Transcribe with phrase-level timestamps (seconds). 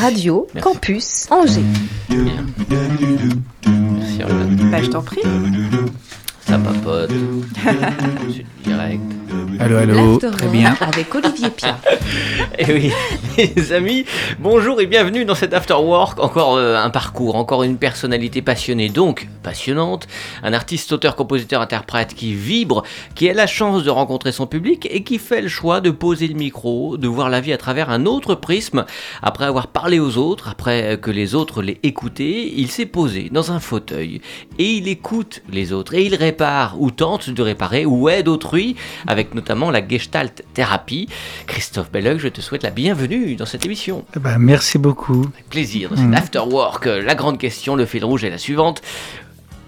[0.00, 1.60] Radio Campus Angers.
[2.08, 2.46] Bien.
[2.70, 4.18] Merci.
[4.70, 5.20] Bah, je t'en prie.
[6.46, 7.10] Ça papote.
[8.64, 9.02] Direct.
[9.60, 10.74] Allô, allô, très bien.
[10.80, 11.78] Avec Olivier Pia.
[12.58, 12.92] Et oui,
[13.36, 14.04] les amis,
[14.38, 16.20] bonjour et bienvenue dans cet After Work.
[16.20, 20.06] Encore euh, un parcours, encore une personnalité passionnée, donc passionnante.
[20.42, 22.84] Un artiste, auteur, compositeur, interprète qui vibre,
[23.14, 26.28] qui a la chance de rencontrer son public et qui fait le choix de poser
[26.28, 28.84] le micro, de voir la vie à travers un autre prisme.
[29.22, 33.50] Après avoir parlé aux autres, après que les autres l'aient écouté, il s'est posé dans
[33.50, 34.20] un fauteuil
[34.58, 38.76] et il écoute les autres et il répare ou tente de réparer ou aide autrui
[39.06, 41.08] avec notamment la Gestalt thérapie.
[41.46, 44.04] Christophe Belleuil, je te souhaite la bienvenue dans cette émission.
[44.16, 45.26] Eh ben, merci beaucoup.
[45.34, 46.14] Avec plaisir, dans Mhm.
[46.14, 48.82] after work, euh, la grande question, le fil rouge est la suivante.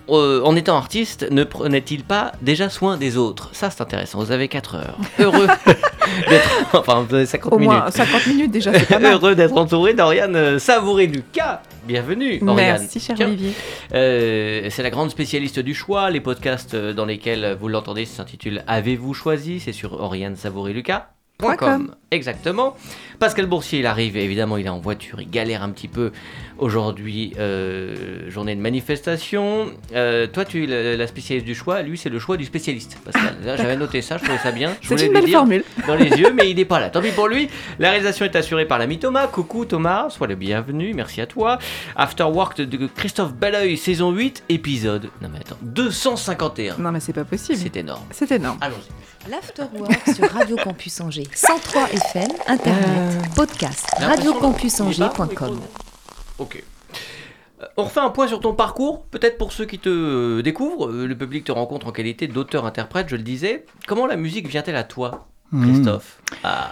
[0.08, 3.48] Euh, en étant artiste, ne prenait-il pas déjà soin des autres?
[3.52, 4.20] Ça, c'est intéressant.
[4.22, 4.98] Vous avez 4 heures.
[5.18, 5.48] Heureux
[6.30, 6.48] d'être.
[6.74, 7.72] Enfin, vous avez 50 Au minutes.
[7.74, 9.12] moins 50 minutes déjà, c'est pas mal.
[9.14, 11.60] Heureux d'être entouré d'Oriane euh, Savouré-Lucas.
[11.88, 12.82] Bienvenue, Oriane.
[12.82, 13.52] Merci, cher Olivier.
[13.94, 16.08] euh, c'est la grande spécialiste du choix.
[16.10, 19.58] Les podcasts dans lesquels vous l'entendez s'intitulent Avez-vous choisi?
[19.58, 21.08] C'est sur Oriane Savouré Lucas.
[21.38, 21.94] Com.
[22.10, 22.76] Exactement.
[23.18, 26.12] Pascal Boursier, il arrive, évidemment, il est en voiture, il galère un petit peu
[26.58, 29.66] aujourd'hui, euh, journée de manifestation.
[29.94, 32.98] Euh, toi, tu es la, spécialiste du choix, lui, c'est le choix du spécialiste.
[33.04, 34.76] Pascal, j'avais noté ça, je trouvais ça bien.
[34.80, 35.64] Je voulais une lui belle dire formule.
[35.86, 36.88] dans les yeux, mais il n'est pas là.
[36.88, 37.50] Tant pis pour lui.
[37.78, 39.26] La réalisation est assurée par l'ami Thomas.
[39.26, 41.58] Coucou Thomas, sois le bienvenu, merci à toi.
[41.96, 45.10] After Work de Christophe Belleuil, saison 8, épisode.
[45.20, 46.78] Non mais attends, 251.
[46.78, 47.58] Non, mais c'est pas possible.
[47.58, 48.04] C'est énorme.
[48.10, 48.58] C'est énorme.
[48.62, 49.15] Allons-y.
[49.30, 51.26] L'Afterwork sur Radio Campus Angers.
[51.34, 55.60] 103 FM, Internet, podcast, est pas, radiocampusangers.com.
[56.38, 56.62] Ok.
[57.62, 60.90] Euh, On refait un point sur ton parcours, peut-être pour ceux qui te euh, découvrent.
[60.90, 63.64] Euh, Le public te rencontre en qualité d'auteur-interprète, je le disais.
[63.86, 65.26] Comment la musique vient-elle à toi,
[65.62, 66.18] Christophe?
[66.44, 66.68] Ah,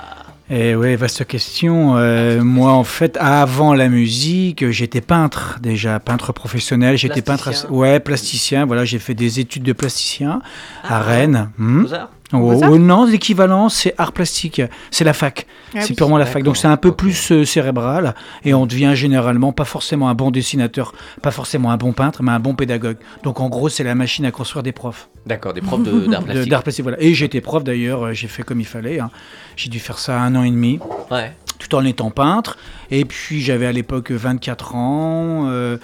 [0.50, 1.96] Et ouais, vaste question.
[1.96, 6.98] Euh, moi, en fait, avant la musique, j'étais peintre déjà, peintre professionnel.
[6.98, 8.66] J'étais peintre, ouais, plasticien.
[8.66, 10.40] Voilà, j'ai fait des études de plasticien
[10.82, 11.02] à Ah.
[11.02, 11.50] Rennes.
[11.58, 11.86] Hmm.
[12.32, 14.60] Oh, oh, non, l'équivalent, c'est art plastique.
[14.90, 15.46] C'est la fac.
[15.74, 15.94] Ah c'est oui.
[15.96, 16.42] purement la fac.
[16.42, 18.14] Donc c'est un peu plus euh, cérébral.
[18.44, 22.32] Et on devient généralement pas forcément un bon dessinateur, pas forcément un bon peintre, mais
[22.32, 22.96] un bon pédagogue.
[23.22, 25.08] Donc en gros, c'est la machine à construire des profs.
[25.26, 26.50] D'accord, des profs d'art De- plastique.
[26.50, 27.00] D'art plastique, voilà.
[27.00, 28.98] Et j'étais prof d'ailleurs, euh, j'ai fait comme il fallait.
[29.00, 29.10] hein.
[29.56, 30.80] J'ai dû faire ça un an et demi,
[31.10, 31.32] Ouais.
[31.68, 32.56] Tout en étant peintre.
[32.90, 35.48] Et puis j'avais à l'époque 24 ans.
[35.48, 35.78] euh,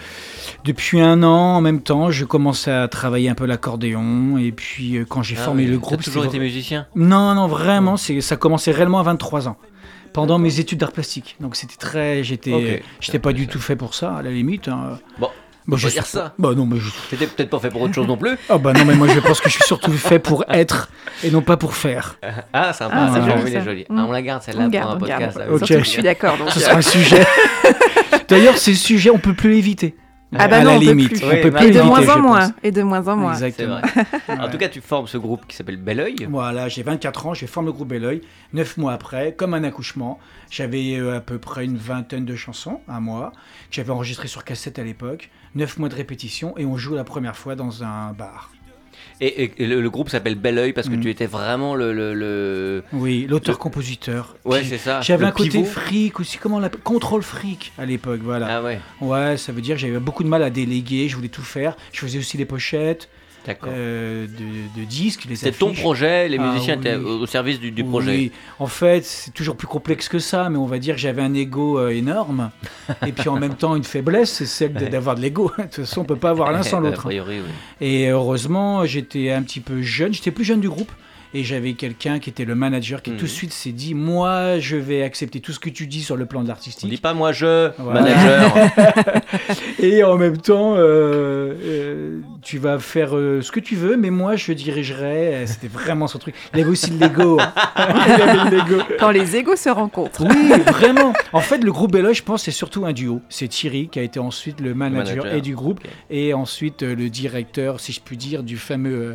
[0.64, 4.38] depuis un an, en même temps, je commençais à travailler un peu l'accordéon.
[4.38, 6.86] Et puis euh, quand j'ai Ah formé oui, le groupe, toujours été musicien?
[6.94, 9.56] Non, non, vraiment, c'est, ça commençait réellement à 23 ans.
[10.12, 11.36] Pendant mes études d'art plastique.
[11.40, 12.24] Donc c'était très.
[12.24, 14.66] J'étais pas du tout fait pour ça, à la limite.
[14.69, 14.98] hein.
[15.20, 15.28] Bon,
[15.66, 16.34] Bah, je va suis dire ça.
[16.38, 16.88] Bah non, mais je...
[17.10, 18.37] T'étais peut-être pas fait pour autre chose non plus.
[18.48, 20.88] Ah bah non, mais moi je pense que je suis surtout fait pour être
[21.22, 22.16] et non pas pour faire.
[22.53, 23.65] Ah, sympa, Ah, ça c'est joli, est ça.
[23.65, 23.87] jolie.
[23.88, 23.99] Mm.
[23.99, 25.20] Ah, on la garde celle-là On pour garde, un podcast.
[25.37, 25.38] garde.
[25.38, 25.59] là, Ok.
[25.59, 26.37] Surtout que je suis d'accord.
[26.38, 27.25] donc, Ce euh, sera un sujet.
[28.28, 29.94] D'ailleurs, ces sujets, on peut plus l'éviter.
[30.38, 31.08] Ah bah à non, la on peut limite.
[31.08, 31.24] plus.
[31.24, 32.52] On peut plus Et de moins je en moins.
[32.62, 33.32] Et de moins en moins.
[33.32, 33.80] Exactement.
[33.80, 34.38] vrai.
[34.38, 36.28] En tout cas, tu formes ce groupe qui s'appelle Belleuil.
[36.30, 38.20] Voilà, j'ai 24 ans, j'ai formé le groupe Belleuil.
[38.52, 40.19] Neuf mois après, comme un accouchement,
[40.50, 43.32] j'avais euh, à peu près une vingtaine de chansons, un mois,
[43.70, 45.30] que j'avais enregistrées sur cassette à l'époque.
[45.56, 48.52] Neuf mois de répétition et on joue la première fois dans un bar.
[49.20, 51.00] Et, et- et le, le groupe s'appelle Belleuil parce que Mm.
[51.00, 51.92] tu étais vraiment le.
[51.92, 54.34] le, le- Oui, l'auteur-compositeur.
[54.44, 55.00] Ouais, c'est ça.
[55.03, 58.47] J'avais un côté fric aussi, comment on l'appelle Contrôle fric à l'époque, voilà.
[58.50, 61.28] Ah ouais, Ouais, ça veut dire que j'avais beaucoup de mal à déléguer, je voulais
[61.28, 61.76] tout faire.
[61.92, 63.08] Je faisais aussi les pochettes.
[63.66, 66.80] Euh, de, de disques, C'était ton projet, les Ah musiciens oui.
[66.80, 68.32] étaient au service du, du Oui, projet.
[68.58, 71.34] en fait, c'est toujours plus complexe que ça, mais on va dire que j'avais un
[71.34, 72.50] ego euh, énorme.
[73.06, 75.50] et puis en même temps, une faiblesse, c'est celle d'avoir de l'ego.
[75.58, 77.06] De toute façon, on peut pas avoir l'un sans A l'autre.
[77.08, 77.20] oui.
[77.80, 80.90] Et heureusement, j'étais un petit peu jeune, j'étais plus jeune du groupe.
[81.32, 83.16] Et j'avais quelqu'un qui était le manager qui Mhm.
[83.18, 86.16] tout de suite s'est dit Moi, je vais accepter tout ce que tu dis sur
[86.16, 87.00] le plan de On dit l'artistique.
[87.02, 88.00] pas moi je, Voilà.
[88.00, 88.52] manager.
[89.78, 94.10] Et en même temps, euh, euh, tu vas faire euh, ce que tu veux, mais
[94.10, 95.44] moi, je dirigerai.
[95.46, 96.34] C'était vraiment son truc.
[96.55, 97.38] Il avait aussi de l'ego.
[97.76, 98.50] hein.
[98.99, 100.25] Quand les égos se rencontrent.
[100.25, 101.12] Oui, vraiment.
[101.32, 103.20] En fait, le groupe Belloy, je pense, c'est surtout un duo.
[103.28, 105.34] C'est Thierry qui a été ensuite le manager, manager.
[105.34, 109.14] et du groupe, et ensuite euh, le directeur, si je puis dire, du fameux euh,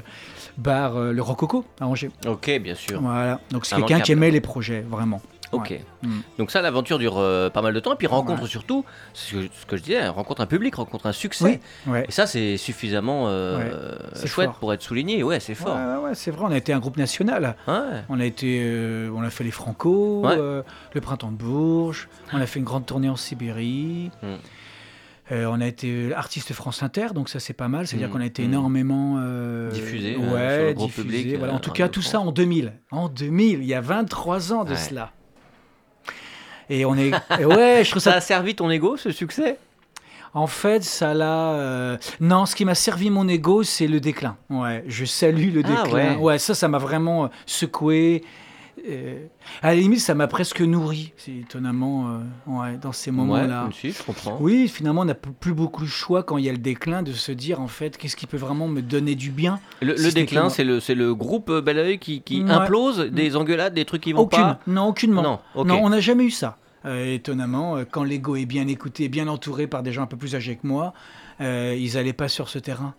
[0.58, 2.12] bar euh, Le Rococo à Angers.
[2.28, 3.02] ok, bien sûr.
[3.02, 3.40] Voilà.
[3.52, 5.22] Donc c'est quelqu'un qui aimait les projets, vraiment.
[5.52, 5.70] Ok.
[5.70, 5.86] Ouais.
[6.02, 6.20] Mm.
[6.40, 7.94] Donc ça, l'aventure dure euh, pas mal de temps.
[7.94, 8.48] Et puis rencontre Ouais.
[8.50, 11.62] surtout, c'est ce que, ce que je disais, rencontre un public, rencontre un succès.
[11.86, 12.06] Oui, ouais.
[12.08, 14.56] Et ça, c'est suffisamment euh, chouette fort.
[14.56, 15.24] pour être souligné.
[15.24, 15.76] Ouais, c'est fort.
[15.78, 17.56] ouais, ouais, c'est vrai, on a été un groupe national.
[17.68, 17.74] Ouais.
[18.10, 22.46] On a été, euh, on a fait les Franco, le printemps de Bourges, on a
[22.48, 24.12] fait une grande tournée en Sibérie.
[24.24, 24.34] Mm.
[25.32, 27.88] Euh, on a été artiste France Inter, donc ça c'est pas mal.
[27.88, 28.46] C'est-à-dire Mm, qu'on a été mm.
[28.46, 31.54] énormément euh, Diffusé, euh, sur le diffusé, public, voilà.
[31.54, 32.74] euh, En tout cas, tout ça en 2000.
[32.92, 34.76] En 2000, il y a 23 ans de Ouais.
[34.76, 35.12] cela.
[36.70, 38.18] Et on est, et ouais, je trouve Ça ça.
[38.18, 39.58] a servi ton ego, ce succès?
[40.34, 41.52] En fait, ça l'a.
[41.54, 44.36] euh, Non, ce qui m'a servi mon ego, c'est le déclin.
[44.50, 46.18] Ouais, je salue le Ah, déclin.
[46.18, 46.38] ouais.
[46.40, 48.24] ça, ça m'a vraiment euh, secoué.
[48.88, 49.26] Euh,
[49.62, 53.66] à la limite, ça m'a presque nourri, c'est étonnamment, euh, ouais, dans ces moments-là.
[53.66, 54.38] Ouais, si, je comprends.
[54.40, 57.12] Oui, finalement, on n'a plus beaucoup de choix quand il y a le déclin de
[57.14, 60.14] se dire, en fait, qu'est-ce qui peut vraiment me donner du bien Le, le Si
[60.14, 62.52] déclin, c'est le, le groupe euh, Bel Oeil qui, qui Ouais.
[62.52, 64.42] implose, des engueulades, des trucs qui vont Aucune.
[64.42, 65.22] pas Non, aucunement.
[65.56, 65.64] Non.
[65.66, 66.58] Non, on n'a jamais eu ça.
[66.86, 70.36] Euh, étonnamment, quand l'ego est bien écouté, bien entouré par des gens un peu plus
[70.36, 70.94] âgés que moi,
[71.42, 72.94] euh, ils n'allaient pas sur ce terrain.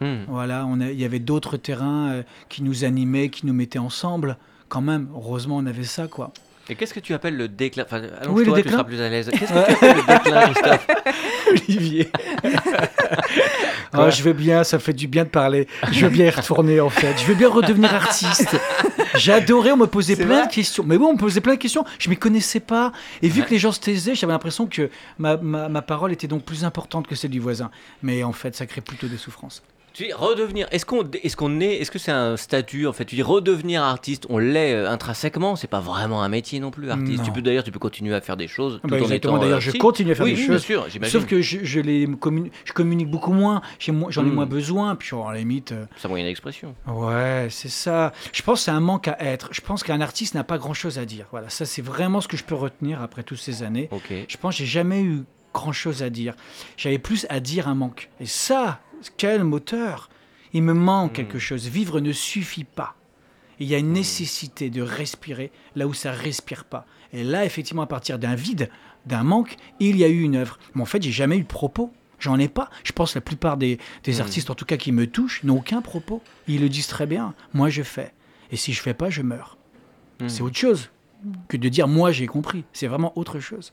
[0.00, 0.24] Hmm.
[0.28, 4.36] Voilà, il y avait d'autres terrains qui nous animaient, qui nous mettaient ensemble.
[4.72, 6.32] Quand même, heureusement, on avait ça, quoi.
[6.70, 9.10] Et qu'est-ce que tu appelles le déclin Enfin, allonge-toi, Oui, le tu seras plus à
[9.10, 9.28] l'aise.
[9.30, 10.86] Qu'est-ce que tu appelles le déclin, Christophe
[11.50, 12.10] Olivier.
[13.94, 15.68] Oh, je veux bien, ça fait du bien de parler.
[15.90, 17.14] Je veux bien y retourner en fait.
[17.18, 18.56] Je veux bien redevenir artiste.
[19.16, 20.82] J'adorais, on me posait plein de questions.
[20.86, 21.84] Mais bon, on me posait plein de questions.
[21.98, 22.92] Je ne m'y connaissais pas.
[23.20, 24.88] Et vu que les gens se taisaient, j'avais l'impression que
[25.18, 27.70] ma, ma, ma parole était donc plus importante que celle du voisin.
[28.02, 29.62] Mais en fait, ça crée plutôt des souffrances.
[29.92, 30.66] Tu dis redevenir.
[30.70, 33.04] Est-ce qu'on est, qu'on est, est-ce que c'est un statut en fait?
[33.04, 35.56] Tu dis redevenir artiste, on l'est euh, intrinsèquement.
[35.56, 37.18] C'est pas vraiment un métier non plus, artiste.
[37.18, 37.24] Non.
[37.24, 38.80] Tu peux d'ailleurs, tu peux continuer à faire des choses.
[38.82, 39.38] Ah tout bah, en exactement.
[39.38, 40.56] D'ailleurs, euh, je continue à faire oui, des oui, choses.
[40.66, 41.20] Bien sûr, j'imagine.
[41.20, 43.60] Sauf que je, je, les communi- je communique beaucoup moins.
[43.78, 43.92] J'en
[44.24, 44.34] ai Mm.
[44.34, 44.96] moins besoin.
[44.96, 45.72] Puis, à la limite.
[45.72, 46.74] euh, C'est un moyen d'expression.
[46.86, 48.12] Ouais, c'est ça.
[48.32, 49.48] Je pense que c'est un manque à être.
[49.52, 51.26] Je pense qu'un artiste n'a pas grand-chose à dire.
[51.30, 53.88] Voilà, ça c'est vraiment ce que je peux retenir après toutes ces années.
[53.90, 54.12] Ok.
[54.28, 56.34] Je pense que j'ai jamais eu grand-chose à dire.
[56.78, 58.08] J'avais plus à dire un manque.
[58.20, 58.80] Et ça,
[59.16, 60.08] quel moteur?
[60.52, 61.14] Il me manque Mm.
[61.14, 61.66] quelque chose.
[61.68, 62.94] Vivre ne suffit pas.
[63.58, 66.84] Il y a une nécessité de respirer là où ça respire pas.
[67.12, 68.68] Et là, effectivement, à partir d'un vide,
[69.06, 70.58] d'un manque, il y a eu une œuvre.
[70.74, 71.92] Mais en fait, j'ai jamais eu de propos.
[72.18, 72.70] J'en ai pas.
[72.84, 74.20] Je pense que la plupart des, des Mm.
[74.20, 76.22] artistes, en tout cas qui me touchent, n'ont aucun propos.
[76.48, 77.34] Ils le disent très bien.
[77.52, 78.12] Moi, je fais.
[78.50, 79.56] Et si je fais pas, je meurs.
[80.20, 80.28] Hmm.
[80.28, 80.90] C'est autre chose
[81.48, 82.64] que de dire moi j'ai compris.
[82.72, 83.72] C'est vraiment autre chose.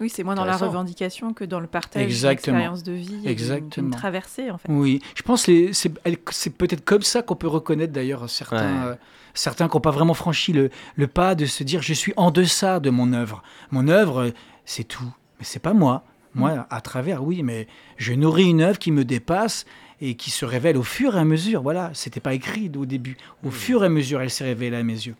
[0.00, 3.88] Oui, c'est moins dans la revendication que dans le partage d'expériences de vie et Exactement.
[3.88, 4.68] d'une traversée, en fait.
[4.70, 8.88] Oui, je pense que c'est peut-être comme ça qu'on peut reconnaître d'ailleurs certains, Ouais.
[8.88, 8.94] euh,
[9.34, 12.30] certains qui n'ont pas vraiment franchi le, le pas de se dire je suis en
[12.30, 13.42] deçà de mon œuvre.
[13.70, 14.32] Mon œuvre,
[14.64, 15.14] c'est tout.
[15.38, 16.04] Mais c'est pas moi.
[16.36, 19.64] Moi, à travers, oui, mais je nourris une œuvre qui me dépasse
[20.00, 21.62] et qui se révèle au fur et à mesure.
[21.62, 23.16] Voilà, c'était pas écrit au début.
[23.44, 25.14] Au fur et à mesure, elle s'est révélée à mes yeux.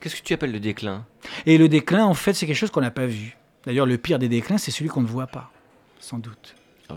[0.00, 1.04] Qu'est-ce que tu appelles le déclin?
[1.44, 3.36] Et le déclin, en fait, c'est quelque chose qu'on n'a pas vu.
[3.68, 5.50] D'ailleurs, le pire des déclins, c'est celui qu'on ne voit pas,
[6.00, 6.54] sans doute.
[6.90, 6.94] Oh,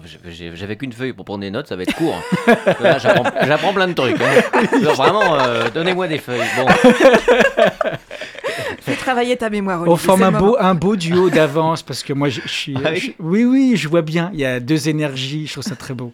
[0.55, 2.15] J'avais qu'une feuille pour prendre des notes, ça va être court.
[2.47, 2.97] hein.
[3.45, 4.15] J'apprends plein de trucs.
[4.21, 4.41] hein.
[4.81, 6.39] Alors, vraiment, euh, donnez-moi des feuilles.
[6.55, 6.65] Bon,
[8.79, 10.59] Fais travailler ta mémoire, On Olivier, forme c'est un beau, moment.
[10.61, 12.77] un beau duo d'avance parce que moi, je, je suis.
[12.85, 14.29] Ah oui je- oui, oui, je vois bien.
[14.33, 15.47] Il y a deux énergies.
[15.47, 16.13] Je trouve ça très beau.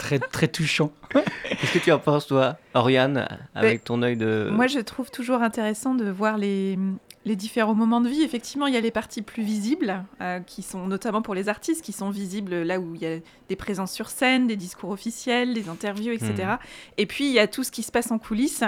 [0.00, 0.90] très, très touchant.
[1.12, 4.48] qu'est-ce que tu en penses, toi, Oriane, avec ton œil de.
[4.50, 6.78] Moi, je trouve toujours intéressant de voir les,
[7.24, 8.22] les différents moments de vie.
[8.22, 11.82] Effectivement, il y a les parties plus visibles, euh, qui sont notamment pour les artistes,
[11.82, 13.18] qui sont visibles là où il y a
[13.48, 16.34] des présences sur scène, des discours officiels, des interviews, etc.
[16.34, 16.56] Hmm.
[16.98, 18.64] Et puis, il y a tout ce qui se passe en coulisses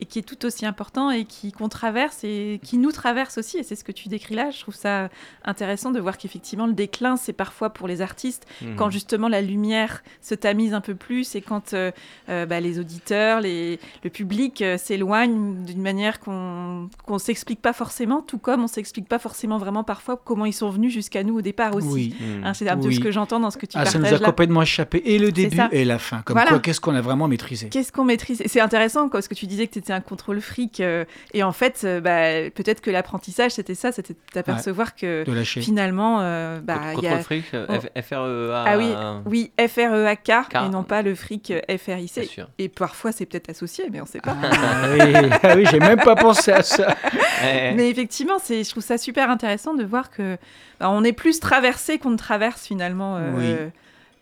[0.00, 3.58] et qui est tout aussi important et qui qu'on traverse et qui nous traverse aussi.
[3.58, 4.50] Et c'est ce que tu décris là.
[4.50, 5.08] Je trouve ça
[5.44, 8.76] intéressant de voir qu'effectivement, le déclin, c'est parfois pour les artistes Mhm.
[8.76, 11.90] quand justement la lumière se tamise un peu plus et quand euh,
[12.28, 17.72] euh, bah, les auditeurs, les, le public euh, s'éloignent d'une manière qu'on qu'on s'explique pas
[17.72, 21.36] forcément, tout comme on s'explique pas forcément vraiment parfois comment ils sont venus jusqu'à nous
[21.38, 21.88] au départ aussi.
[21.88, 22.14] Oui.
[22.44, 22.94] Hein, c'est un peu Oui.
[22.96, 24.18] ce que j'entends dans ce que tu Ah, ça nous a là.
[24.18, 25.02] complètement échappé.
[25.04, 26.22] Et le début et la fin.
[26.22, 26.50] Comme Voilà.
[26.50, 27.68] quoi, qu'est-ce qu'on a vraiment maîtrisé?
[27.68, 30.80] Qu'est-ce qu'on maîtrise C'est intéressant quoi, parce que tu disais que tu un contrôle fric.
[30.80, 31.04] euh,
[31.34, 35.60] et en fait, euh, bah, peut-être que l'apprentissage, c'était ça, c'était d'apercevoir que de lâcher.
[35.60, 37.18] finalement, euh, bah, il y a...
[37.20, 37.74] fric, euh, Oh.
[37.74, 38.64] F- FREA.
[38.66, 38.92] Ah oui,
[39.26, 40.56] oui, F-R-E-A-K, K.
[40.66, 42.24] et non pas le fric euh, Bien F-R-I-C.
[42.24, 42.48] sûr.
[42.58, 44.36] Et parfois, c'est peut-être associé, mais on sait pas.
[44.42, 46.96] Ah oui, ah oui j'ai même pas pensé à ça.
[47.42, 50.36] Mais effectivement, c'est, je trouve ça super intéressant de voir que
[50.78, 53.16] bah, on est plus traversé qu'on ne traverse finalement.
[53.18, 53.68] euh,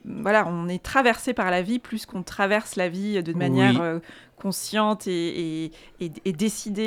[0.05, 3.79] Voilà, on est traversé par la vie plus qu'on traverse la vie de manière Oui.
[3.81, 3.99] euh,
[4.39, 6.83] consciente et, et, et- et décidée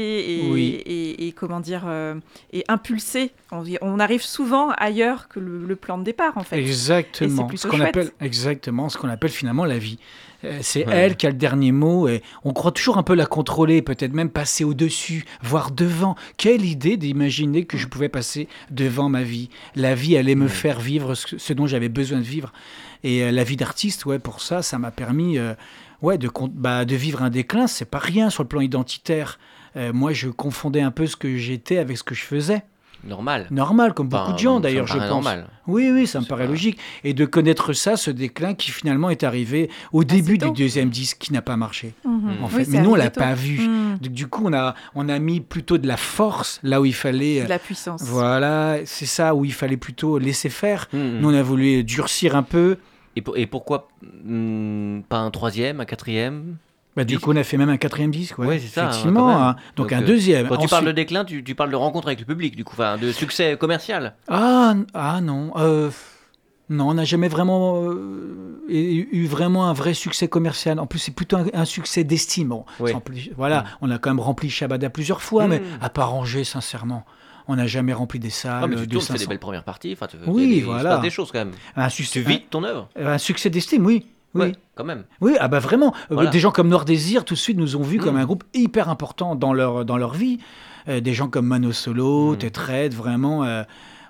[0.46, 0.82] et, Oui.
[0.86, 2.16] et, et comment dire euh,
[2.54, 3.32] et impulsée.
[3.52, 6.58] On, on arrive souvent ailleurs que le, le plan de départ en fait.
[6.60, 7.50] Exactement.
[7.56, 7.90] Ce qu'on chouette.
[7.90, 10.00] appelle exactement ce qu'on appelle finalement la vie.
[10.44, 10.94] Euh, C'est Ouais.
[10.96, 14.14] elle qui a le dernier mot et on croit toujours un peu la contrôler, peut-être
[14.14, 16.16] même passer au-dessus, voire devant.
[16.38, 19.50] Quelle idée d'imaginer que je pouvais passer devant ma vie.
[19.76, 20.50] La vie allait me Ouais.
[20.50, 22.52] faire vivre ce, ce dont j'avais besoin de vivre.
[23.04, 25.54] Et euh, la vie d'artiste, ouais, pour ça, ça m'a permis euh,
[26.02, 27.68] ouais, de, bah, de vivre un déclin.
[27.68, 29.40] C'est pas rien sur le plan identitaire.
[29.78, 32.64] Euh, moi, je confondais un peu ce que j'étais avec ce que je faisais.
[33.04, 33.48] Normal.
[33.50, 35.10] Normal, comme beaucoup Enfin, de gens d'ailleurs, je pense.
[35.10, 35.48] normal.
[35.66, 36.78] Oui, oui, ça me paraît pas- logique.
[37.04, 41.18] Et de connaître ça, ce déclin qui finalement est arrivé au début du deuxième disque
[41.18, 41.94] qui n'a pas marché.
[42.06, 42.44] Mhm.
[42.44, 42.68] En fait.
[42.68, 43.60] Mais nous, on l'a pas vu.
[43.68, 43.98] Mhm.
[44.02, 47.42] Du coup, on a, on a mis plutôt de la force là où il fallait.
[47.42, 48.04] De la puissance.
[48.04, 50.88] Voilà, c'est ça, où il fallait plutôt laisser faire.
[50.94, 51.22] Mhm.
[51.22, 52.78] Nous, on a voulu durcir un peu.
[53.16, 53.88] Et, pour- et pourquoi
[54.24, 56.58] hmm, pas un troisième, un quatrième?
[56.96, 58.38] Bah, du coup, on a fait même un quatrième disque.
[58.40, 59.30] Ouais, Ouais, c'est ça, Effectivement.
[59.30, 59.56] hein.
[59.78, 60.48] Donc, Donc, un euh, deuxième.
[60.50, 62.74] Quand tu parles de déclin, tu, tu parles de rencontre avec le public, du coup,
[62.74, 64.16] enfin, de succès commercial.
[64.28, 65.54] Ah, ah non.
[65.56, 65.90] euh,
[66.70, 70.80] non, on n'a jamais vraiment euh, eu vraiment un vrai succès commercial.
[70.80, 72.50] En plus, c'est plutôt un, un succès d'estime.
[72.50, 72.92] Bon, Oui.
[73.38, 75.64] voilà, on a quand même rempli Shabada plusieurs fois, mais Mm.
[75.82, 77.06] à part Angers, sincèrement,
[77.48, 79.20] on n'a jamais rempli des salles Ah, mais tu de tournes, tu fais 500.
[79.26, 79.92] des belles premières parties.
[79.94, 80.98] Enfin, tu, Oui, des- voilà.
[81.00, 81.52] des choses quand même.
[81.76, 82.90] Un Tu succès, vis ton œuvre.
[82.96, 84.06] un, succès d'estime, oui.
[84.34, 84.42] Oui.
[84.48, 85.04] Ouais, quand même.
[85.20, 85.94] Oui, ah bah vraiment.
[86.10, 86.30] Euh, Voilà.
[86.30, 88.20] Des gens comme Noir Désir, tout de suite, nous ont vus comme Mm.
[88.20, 90.40] un groupe hyper important dans leur, dans leur vie.
[90.88, 92.38] Euh, des gens comme Mano Solo, Mm.
[92.38, 93.64] Tetred, vraiment, euh,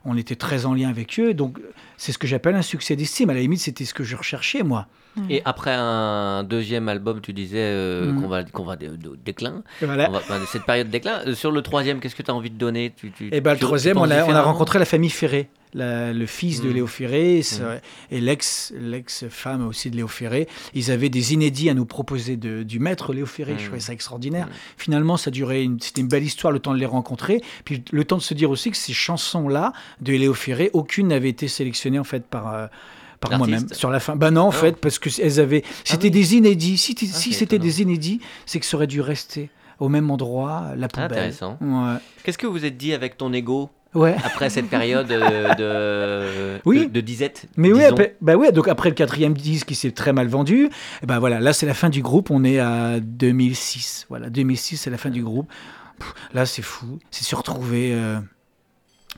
[0.06, 1.34] on était très en lien avec eux.
[1.34, 1.60] Donc,
[1.98, 3.32] c'est ce que j'appelle un succès d'estime.
[3.32, 4.86] À la limite, c'était ce que je recherchais, moi.
[5.30, 8.22] Et après un deuxième album, tu disais euh, Mhm.
[8.22, 9.62] qu'on va, qu'on va de, de- déclin.
[9.82, 10.08] Voilà.
[10.10, 11.20] On va, enfin, cette période de déclin.
[11.27, 12.94] Euh, Sur le troisième, qu'est-ce que tu as envie de donner?
[12.96, 15.10] Tu, tu- Et ben, le tu- troisième, on a, on a différemment rencontré la famille
[15.10, 16.74] Ferré, la- le fils de Mm.
[16.74, 20.48] Léo Ferré et, sa- et l'ex, l'ex-femme aussi de Léo Ferré.
[20.74, 23.53] Ils avaient des inédits à nous proposer de- du maître Léo Ferré.
[23.56, 23.60] Mm.
[23.60, 24.48] Je trouvais ça extraordinaire.
[24.48, 24.51] Mm.
[24.77, 27.41] Finalement, ça durait, c'était une belle histoire, le temps de les rencontrer.
[27.65, 31.30] Puis le temps de se dire aussi que ces chansons-là de Léo Ferré, aucune n'avait
[31.30, 32.53] été sélectionnée en fait par.
[32.53, 32.68] euh,
[33.22, 34.18] par moi-même sur la fin.
[34.18, 34.51] Bah non, en Non.
[34.51, 35.63] fait, parce que elles avaient.
[35.86, 36.12] C'était oui.
[36.12, 36.78] des inédits.
[36.78, 39.50] Si, Ah, si c'était des inédits, c'est que ça aurait dû rester
[39.80, 41.06] au même endroit, la poubelle.
[41.12, 41.58] Intéressant.
[41.62, 41.96] Ouais.
[42.24, 44.16] Qu'est-ce que vous êtes dit avec ton ego Ouais.
[44.24, 46.86] après cette période euh, de, Oui.
[46.88, 49.92] de, de disette Mais oui, après- bah ouais, donc après le quatrième disque qui s'est
[49.92, 50.70] très mal vendu,
[51.04, 54.06] et ben voilà, là c'est la fin du groupe, on est à 2006.
[54.08, 55.51] Voilà, 2006 c'est la fin du groupe.
[56.00, 58.20] Pff, là c'est fou, c'est se retrouver euh,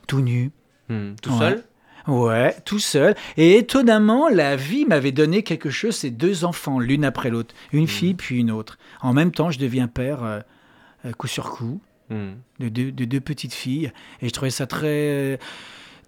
[0.08, 0.50] tout nu.
[0.88, 1.38] Hmm, tout Ouais.
[1.38, 1.64] seul
[2.06, 3.14] Ouais, tout seul.
[3.36, 7.54] Et étonnamment, la vie m'avait donné quelque chose, c'est deux enfants, l'une après l'autre.
[7.72, 8.78] Une fille puis une autre.
[9.00, 10.40] En même temps, je deviens père euh,
[11.06, 11.80] euh, coup sur coup
[12.10, 12.32] Hmm.
[12.60, 13.90] de deux, de deux petites filles.
[14.20, 15.36] Et je trouvais ça très euh,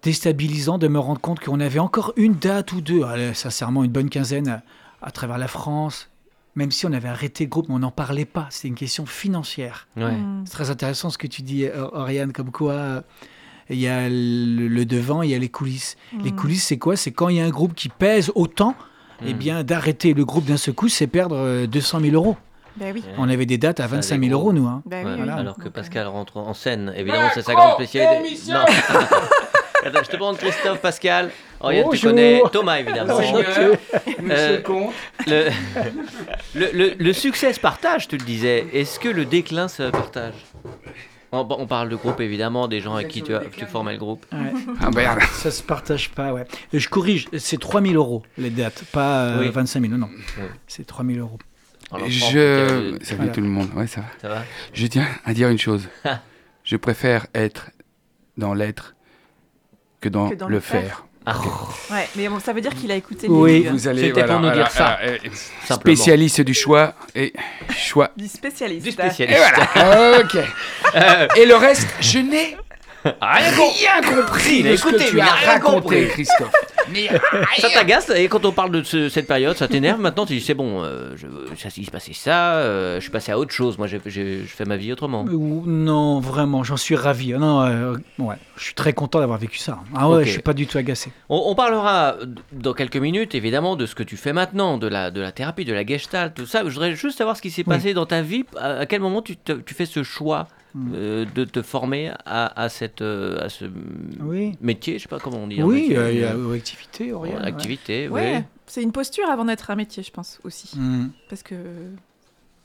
[0.03, 3.91] déstabilisant de me rendre compte qu'on avait encore une date ou deux, allez, sincèrement une
[3.91, 4.61] bonne quinzaine à,
[5.01, 6.11] à travers la France.
[6.53, 8.47] Même si on avait arrêté le groupe, mais on n'en parlait pas.
[8.51, 9.87] C'était une question financière.
[9.97, 10.11] Ouais.
[10.11, 10.43] Mhm.
[10.45, 13.01] C'est très intéressant ce que tu dis, Oriane, comme quoi euh,
[13.69, 15.95] il y a le, le devant, il y a les coulisses.
[16.23, 16.35] Les Mhm.
[16.37, 16.95] coulisses, c'est quoi?
[16.95, 18.75] C'est quand il y a un groupe qui pèse autant,
[19.25, 19.37] eh Hmm.
[19.37, 22.37] bien, d'arrêter le groupe d'un seul coup, c'est perdre euh, 200 000 euros.
[22.77, 23.03] Bah oui.
[23.17, 24.49] On avait des dates à Ça, 25 les 000 gros.
[24.51, 24.67] euros, nous.
[24.67, 24.83] hein.
[24.85, 25.29] Bah oui.
[25.29, 28.37] Alors que Pascal euh, rentre en scène, évidemment, c'est sa grande spécialité.
[28.51, 28.59] Non.
[29.85, 31.31] Attends, je te demande Christophe, Pascal.
[31.59, 32.09] Oriane, tu Bonjour.
[32.11, 33.15] connais Thomas, évidemment.
[33.15, 33.77] Enchanté.
[34.29, 34.59] Euh,
[35.27, 35.49] le,
[36.55, 38.67] le, le- le succès se partage, tu le disais.
[38.73, 40.33] Est-ce que le déclin se partage?
[41.31, 43.99] On, on parle de groupe, évidemment, des gens avec qui tu, as, tu formais le
[43.99, 44.25] groupe.
[44.31, 44.53] Ouais.
[44.81, 45.19] Ah merde.
[45.33, 46.45] Ça se partage pas, ouais.
[46.73, 49.49] Et je corrige, c'est 3 000 euros les dates, pas euh, Oui.
[49.49, 50.09] 25 000, non.
[50.37, 50.43] Oui.
[50.67, 51.39] C'est 3 000 euros.
[52.07, 52.37] Je.
[52.37, 53.31] euh, Salut Voilà.
[53.31, 53.69] tout le monde.
[53.75, 54.07] Ouais, ça va.
[54.21, 54.43] Ça va
[54.73, 55.87] Je tiens à dire une chose.
[56.63, 57.71] Je préfère être
[58.37, 58.95] dans l'être
[60.01, 60.81] que dans, Que dans le le faire.
[60.81, 61.06] faire.
[61.29, 61.35] Ah,
[61.91, 63.63] Ouais, mais bon, ça veut dire qu'il a écouté Oui.
[63.63, 64.03] les Vous allez.
[64.07, 65.17] C'était pour nous dire ça, euh,
[65.69, 67.33] spécialiste du choix et
[67.77, 68.11] choix.
[68.15, 68.83] du spécialiste.
[68.83, 69.39] Du Et spécialiste.
[69.75, 70.19] voilà.
[70.23, 70.37] ok.
[70.95, 72.55] Euh, Et le reste, je n'ai
[73.21, 73.51] rien
[74.01, 74.61] compris.
[74.63, 76.07] rien de ce que tu as rien raconté, compris.
[76.07, 76.51] Christophe.
[76.91, 77.07] Mais
[77.59, 79.99] Ça t'agace et quand on parle de ce- cette période, ça t'énerve.
[79.99, 81.27] Maintenant, tu dis c'est bon, euh, je,
[81.57, 83.77] ça, il se passait ça, euh, je suis passé à autre chose.
[83.77, 85.23] Moi, j'ai- j'ai- je fais ma vie autrement.
[85.25, 87.33] Ou- Non, vraiment, j'en suis ravi.
[87.33, 89.79] Non, euh, ouais, je suis très content d'avoir vécu ça.
[89.95, 90.23] Ah ouais, Ok.
[90.25, 91.11] je suis pas du tout agacé.
[91.29, 94.87] On, on parlera d- dans quelques minutes, évidemment, de ce que tu fais maintenant, de
[94.87, 96.59] la, de la thérapie, de la gestalt, tout ça.
[96.65, 97.73] Je voudrais juste savoir ce qui s'est Oui.
[97.75, 98.45] passé dans ta vie.
[98.59, 100.47] À, à quel moment tu, te- tu fais ce choix?
[100.93, 103.65] Euh, de te former à, à cette, euh, à ce
[104.21, 104.53] Oui.
[104.61, 105.61] métier Je sais pas comment on dit.
[105.63, 107.39] Oui, métier, euh, il y a euh, activité, Aurélien.
[107.39, 107.45] ouais.
[107.45, 108.43] activité, Ouais, oui.
[108.65, 110.77] c'est une posture avant d'être un métier, je pense aussi.
[110.77, 111.07] Mm.
[111.29, 111.55] Parce que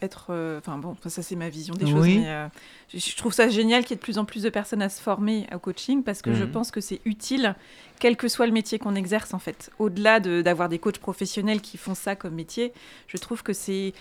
[0.01, 1.91] être, euh, enfin bon, ça c'est ma vision des Oui.
[1.93, 2.49] choses, mais euh,
[2.93, 5.01] je, trouve ça génial qu'il y ait de plus en plus de personnes à se
[5.01, 6.51] former au coaching parce que je Mhm.
[6.51, 7.55] pense que c'est utile,
[8.01, 9.71] quel que soit le métier qu'on exerce en fait.
[9.79, 12.73] Au-delà de- d'avoir des coachs professionnels qui font ça comme métier,
[13.07, 13.93] je trouve que c'est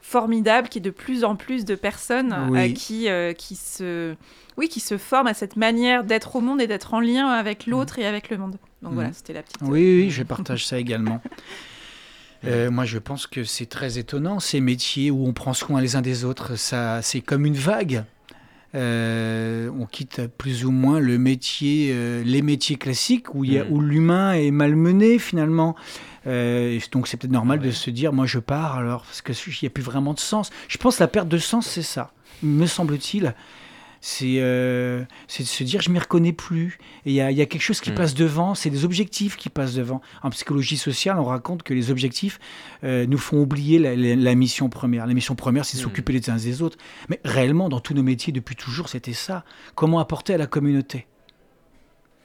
[0.00, 2.58] formidable qu'il y ait de plus en plus de personnes Oui.
[2.58, 4.14] euh, qui, euh, qui, se,
[4.56, 7.66] oui, qui se forment à cette manière d'être au monde et d'être en lien avec
[7.66, 8.56] l'autre et avec le monde.
[8.82, 9.58] Donc voilà, c'était la petite.
[9.62, 11.20] Oui, oui, je partage ça également.
[12.46, 15.96] Euh, moi, je pense que c'est très étonnant, ces métiers où on prend soin les
[15.96, 16.56] uns des autres.
[16.56, 18.04] Ça, c'est comme une vague.
[18.74, 23.58] Euh, on quitte plus ou moins le métier, euh, les métiers classiques où, il y
[23.58, 23.72] a- Mm.
[23.72, 25.74] où l'humain est malmené finalement.
[26.26, 27.66] Euh, donc c'est peut-être normal Ouais.
[27.66, 30.20] de se dire, moi je pars alors parce que il n'y a plus vraiment de
[30.20, 30.50] sens.
[30.68, 32.12] Je pense que la perte de sens, c'est ça,
[32.42, 33.34] me semble-t-il.
[34.02, 35.04] C'est euh,
[35.38, 36.78] de se dire je m'y reconnais plus.
[37.04, 37.94] Il y y a quelque chose qui Mm.
[37.96, 40.00] passe devant, c'est des objectifs qui passent devant.
[40.22, 42.40] En psychologie sociale, on raconte que les objectifs
[42.82, 45.06] euh, nous font oublier la, la- la mission première.
[45.06, 45.84] La mission première, c'est de Mm.
[45.84, 46.78] s'occuper les uns des autres.
[47.10, 49.44] Mais réellement, dans tous nos métiers, depuis toujours, c'était ça.
[49.74, 51.06] Comment apporter à la communauté?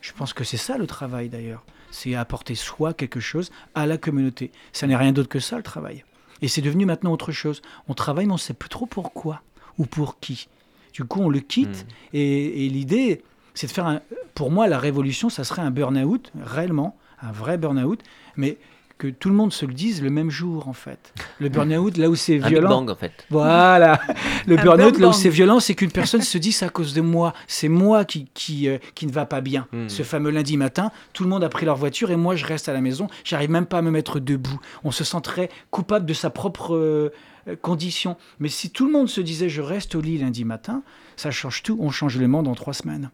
[0.01, 1.65] Je pense que c'est ça le travail d'ailleurs.
[1.91, 4.51] C'est apporter soi quelque chose à la communauté.
[4.71, 6.03] Ça n'est rien d'autre que ça le travail.
[6.41, 7.61] Et c'est devenu maintenant autre chose.
[7.87, 9.41] On travaille, mais on ne sait plus trop pourquoi
[9.77, 10.47] ou pour qui.
[10.95, 11.85] Du coup, on le quitte.
[12.13, 13.21] Et, et l'idée,
[13.53, 13.99] c'est de faire un.
[14.33, 18.01] Pour moi, la révolution, ça serait un burn-out, réellement, un vrai burn-out,
[18.37, 18.57] mais
[18.97, 21.13] que tout le monde se le dise le même jour, en fait.
[21.39, 22.69] Le burn-out, là où c'est Un Big violent.
[22.69, 23.25] Bang en fait.
[23.29, 23.99] Voilà.
[24.47, 26.69] Le Un burn-out, burn là où c'est violent, c'est qu'une personne se dit c'est à
[26.69, 27.33] cause de moi.
[27.45, 29.67] C'est moi qui, qui, euh, qui ne va pas bien.
[29.73, 29.89] Hmm.
[29.89, 32.69] Ce fameux lundi matin, tout le monde a pris leur voiture et moi je reste
[32.69, 33.07] à la maison.
[33.25, 34.59] J'arrive même pas à me mettre debout.
[34.85, 37.11] On se sentirait coupable de sa propre euh,
[37.47, 38.17] euh, condition.
[38.39, 40.83] Mais si tout le monde se disait je reste au lit lundi matin,
[41.15, 41.77] ça change tout.
[41.79, 43.11] On change le monde en trois semaines.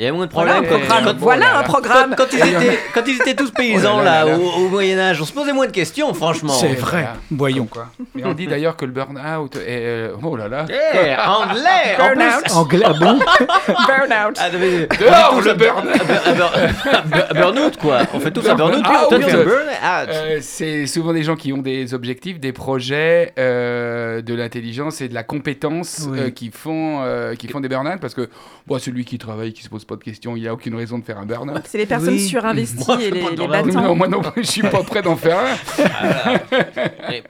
[0.00, 0.80] Il y a moins de Voilà un problèmes.
[0.86, 1.04] programme.
[1.06, 2.14] Quand- voilà là un programme.
[2.16, 4.38] Quand, quand ils étaient, quand ils étaient tous paysans Oh là là, là là.
[4.38, 6.52] au, Moyen Âge, on se posait moins de questions, franchement.
[6.52, 7.00] C'est vrai.
[7.02, 7.16] voilà.
[7.32, 7.66] Voyons.
[7.66, 7.88] Quoi.
[8.14, 9.60] Mais on dit d'ailleurs que le burn-out est.
[9.68, 10.66] euh, Oh là là.
[10.68, 11.96] Eh, anglais.
[11.98, 12.54] Burnout.
[12.54, 13.18] Anglais, ah bon
[13.88, 14.38] Burnout.
[14.38, 15.88] Ah, Dehors, le burn.
[17.34, 18.02] burn-out quoi.
[18.14, 18.82] On fait tous un burn-out.
[18.84, 19.32] Ah, oui, oui.
[19.32, 20.08] burn-out.
[20.10, 25.08] Euh, c'est souvent des gens qui ont des objectifs, des projets, euh, de l'intelligence et
[25.08, 26.18] de la compétence Oui.
[26.20, 28.28] euh, qui, font, euh, qui font des burn-out parce que
[28.66, 31.04] bon, celui qui travaille, qui se pose pas de questions, il a aucune raison de
[31.04, 31.62] faire un burn-out.
[31.64, 32.28] C'est les personnes Oui.
[32.28, 33.82] surinvesties Moi, et les, les battants.
[33.82, 37.12] Non, moi non plus, je suis pas prêt d'en faire un.
[37.12, 37.24] Et-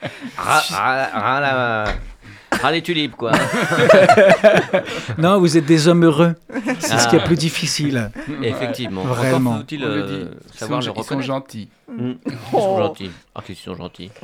[2.61, 3.33] Ras les tulipes quoi.
[5.19, 6.35] Non, vous êtes des hommes heureux.
[6.81, 7.27] C'est ce qui est Ah.
[7.27, 8.11] plus difficile.
[8.43, 9.03] Effectivement.
[9.03, 9.51] Vraiment.
[9.51, 10.25] Encore faut-il On le euh,
[10.55, 11.69] savoir le sont, ils sont gentils.
[11.89, 12.13] Mm.
[12.27, 13.11] Ils sont gentils.
[13.35, 14.11] Ah, qu'ils sont gentils.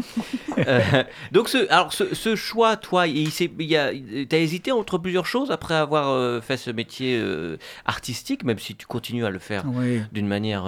[0.68, 3.90] Euh, donc, ce, alors, ce, ce choix, toi, il, s'est- il y a,
[4.28, 8.76] t'as hésité entre plusieurs choses après avoir euh, fait ce métier euh, artistique, même si
[8.76, 10.00] tu continues à le faire Oui.
[10.12, 10.62] d'une manière.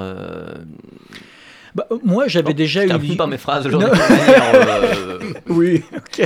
[1.78, 2.98] Euh, Bah, euh, moi, j'avais oh, déjà je eu.
[2.98, 3.90] l'i- pas mes phrases aujourd'hui.
[3.90, 5.18] Euh,
[5.48, 5.82] Oui.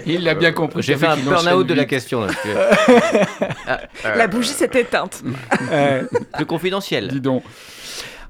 [0.07, 0.83] Il l'a bien compris.
[0.83, 2.21] J'ai fait un burn-out de la question.
[2.23, 5.23] Là, parce que- La bougie s'est éteinte.
[5.71, 6.03] Euh,
[6.35, 7.09] plus confidentiel.
[7.09, 7.43] Dis donc.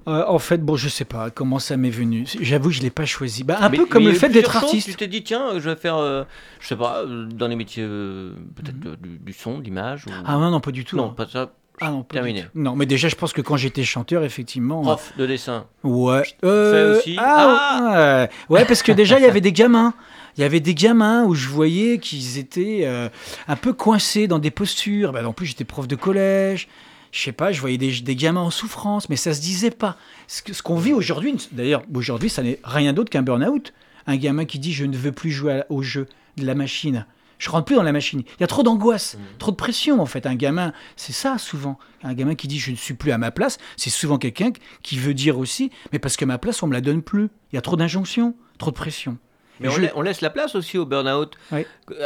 [0.09, 2.25] euh, en fait, bon, je sais pas comment ça m'est venu.
[2.41, 3.45] J'avoue, je l'ai pas choisi.
[3.45, 4.89] Bah, un Mais- peu comme le fait d'être artiste.
[4.89, 6.25] Tu t'es dit, tiens, je vais faire, euh,
[6.61, 8.93] je sais pas, euh, dans les métiers euh, peut-être Mhm.
[8.93, 10.07] euh, du, du son, de l'image.
[10.07, 10.11] Ou...
[10.27, 10.97] Ah non, non, pas du tout.
[10.97, 11.15] non, hein.
[11.17, 11.51] pas ça.
[11.81, 12.45] Ah non, terminé.
[12.55, 14.83] Non, mais déjà, je pense que quand j'étais chanteur, effectivement.
[14.83, 15.65] Prof de dessin.
[15.83, 16.23] Ouais.
[16.45, 17.17] Euh, aussi.
[17.19, 18.55] Ah, ouais.
[18.59, 19.95] Ouais, parce que déjà, il y avait des gamins.
[20.37, 23.09] Il y avait des gamins où je voyais qu'ils étaient euh,
[23.49, 25.13] un peu coincés dans des postures.
[25.13, 26.69] Bah, en plus, j'étais prof de collège.
[27.13, 29.97] Je sais pas, je voyais des, des gamins en souffrance, mais ça se disait pas.
[30.29, 33.73] Ce qu'on vit aujourd'hui, d'ailleurs, aujourd'hui, ça n'est rien d'autre qu'un burn-out.
[34.07, 37.07] Un gamin qui dit Je ne veux plus jouer à- au jeu de la machine.
[37.41, 38.21] Je rentre plus dans la machine.
[38.21, 40.27] Il y a trop d'angoisse, trop de pression en fait.
[40.27, 41.79] Un gamin, c'est ça souvent.
[42.05, 44.51] Un gamin qui dit je ne suis plus à ma place, c'est souvent quelqu'un
[44.83, 47.31] qui veut dire aussi, mais parce que ma place on me la donne plus.
[47.53, 49.17] Il y a trop d'injonctions, trop de pression.
[49.59, 51.35] Mais on, je- la- on laisse la place aussi au burn-out.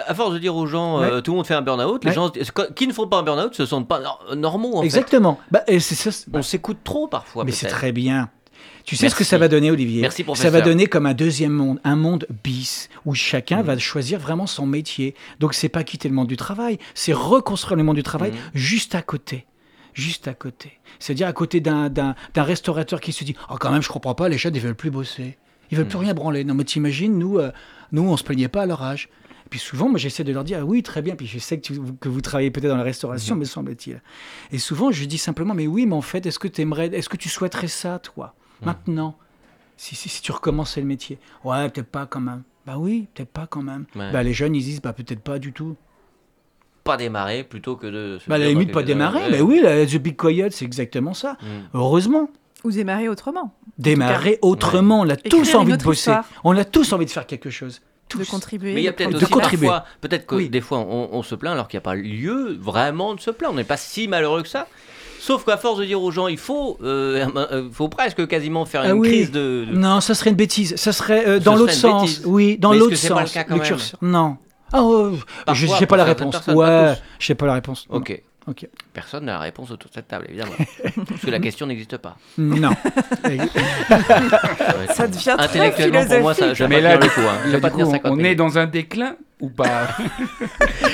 [0.07, 2.31] À force de dire aux gens, euh, tout le monde fait un burn-out, les gens
[2.75, 5.39] qui ne font pas un burn-out se sentent pas nor- normaux en Exactement.
[5.51, 6.11] Bah, et ça.
[6.11, 6.27] fait.
[6.33, 7.45] On s'écoute trop parfois.
[7.45, 8.29] mais c'est très bien.
[8.85, 10.53] Tu sais ce que ça va donner, Olivier Merci, Ça professeur.
[10.53, 14.67] va donner comme un deuxième monde, un monde bis, où chacun va choisir vraiment son
[14.67, 15.15] métier.
[15.41, 18.37] Donc c'est pas quitter le monde du travail, c'est reconstruire le monde du travail Mhm.
[18.55, 19.47] juste à côté.
[19.95, 20.73] Juste à côté.
[20.99, 24.15] C'est-à-dire à côté d'un, d'un, d'un restaurateur qui se dit Oh, quand même, je comprends
[24.15, 25.39] pas, les chefs, ils veulent plus bosser.
[25.71, 26.05] Ils veulent plus Mhm.
[26.05, 26.45] rien branler.
[26.45, 27.53] Non, mais t'imagines, nous, euh,
[27.93, 29.09] nous, on se plaignait pas à leur âge.
[29.47, 31.15] Et puis souvent, moi, j'essaie de leur dire Ah oui, très bien.
[31.17, 34.03] Puis je sais que, tu- que vous travaillez peut-être dans la restauration, me semble-t-il.
[34.53, 37.17] Et souvent, je dis simplement Mais oui, mais en fait, est-ce que, t'aimerais, est-ce que
[37.17, 39.17] tu souhaiterais ça, toi, maintenant
[39.77, 42.43] si, si, si tu recommençais le métier Ouais, peut-être pas quand même.
[42.67, 43.85] Bah oui, peut-être pas quand même.
[43.97, 44.11] Ouais.
[44.13, 45.77] Bah les jeunes, ils disent Bah peut-être pas du tout.
[46.85, 48.19] Pas démarrer plutôt que de.
[48.19, 49.31] se Bah à la limite, pas démarrer.
[49.31, 51.33] Mais oui, la, The Big Coyote, c'est exactement ça.
[51.43, 51.47] Mm.
[51.75, 52.29] Heureusement.
[52.63, 53.55] Ou démarrer autrement.
[53.79, 55.01] Démarrer autrement.
[55.01, 56.11] On a tous Écrire envie de bosser.
[56.11, 56.25] histoire.
[56.45, 57.83] On a tous envie de faire quelque chose.
[58.17, 58.75] De contribuer.
[58.75, 59.67] Mais il y a peut-être aussi contribuer.
[59.67, 60.49] parfois, peut-être que Oui.
[60.49, 63.31] des fois on, on se plaint alors qu'il n'y a pas lieu vraiment de se
[63.31, 63.55] plaindre.
[63.55, 64.69] On n'est pas si malheureux que ça.
[65.25, 68.83] Sauf qu'à force de dire aux gens, il faut, euh, euh, faut presque quasiment faire
[68.85, 69.09] Ah une oui.
[69.09, 69.65] crise de.
[69.71, 70.77] de- Non, ça serait une bêtise.
[70.77, 72.21] Ça serait euh, dans l'autre sens.
[72.27, 73.33] Oui, dans l'autre pas le sens.
[73.33, 74.37] cas quand Le même curseur- Non.
[74.71, 75.13] Ah, oh,
[75.47, 76.37] Parfois, je sais pas la réponse.
[76.41, 77.87] pas Ouais, je sais pas la réponse.
[77.89, 78.21] Ok.
[78.93, 80.53] Personne n'a la réponse autour de cette table, évidemment.
[81.09, 82.17] Parce que la question n'existe pas.
[82.39, 82.71] Non.
[84.95, 87.29] Ça devient très Intellectuellement, pour moi, ça, je vais pas là, tenir le coup.
[87.29, 87.39] Hein.
[87.45, 89.89] Je Là, vais pas du tenir coup, 50 on est dans un déclin ou pas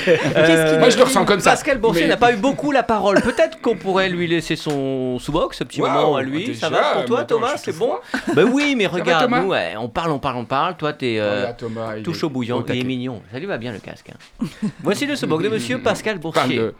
[0.07, 1.51] Euh, Moi, je le ressens comme ça.
[1.51, 3.21] Pascal Boursier Mais- n'a pas eu beaucoup la parole.
[3.21, 6.45] Peut-être qu'on pourrait lui laisser son sous-box, ce petit moment à lui.
[6.45, 7.93] déjà, ça va pour toi, Thomas C'est bon.
[8.33, 10.75] Bah oui, mais regarde, nous, ouais, on parle, on parle, on parle.
[10.77, 12.63] Toi, t'es euh, Voilà, Thomas, il tout chaud bouillant.
[12.67, 13.21] Il est mignon.
[13.31, 14.09] Ça lui va bien le casque.
[14.11, 14.45] hein.
[14.81, 16.71] Voici le sous-box de monsieur Pascal Boursier.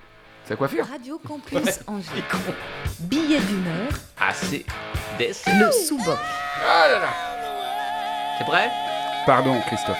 [0.52, 0.86] Sa coiffure.
[0.86, 2.24] Radio Campus Angers.
[3.00, 3.88] Billet d'humeur,
[4.20, 4.66] Assez
[5.18, 5.28] des.
[5.48, 6.18] le sous-boc.
[6.62, 7.10] Ah là là.
[8.38, 8.70] C'est prêt
[9.26, 9.98] Pardon, Christophe.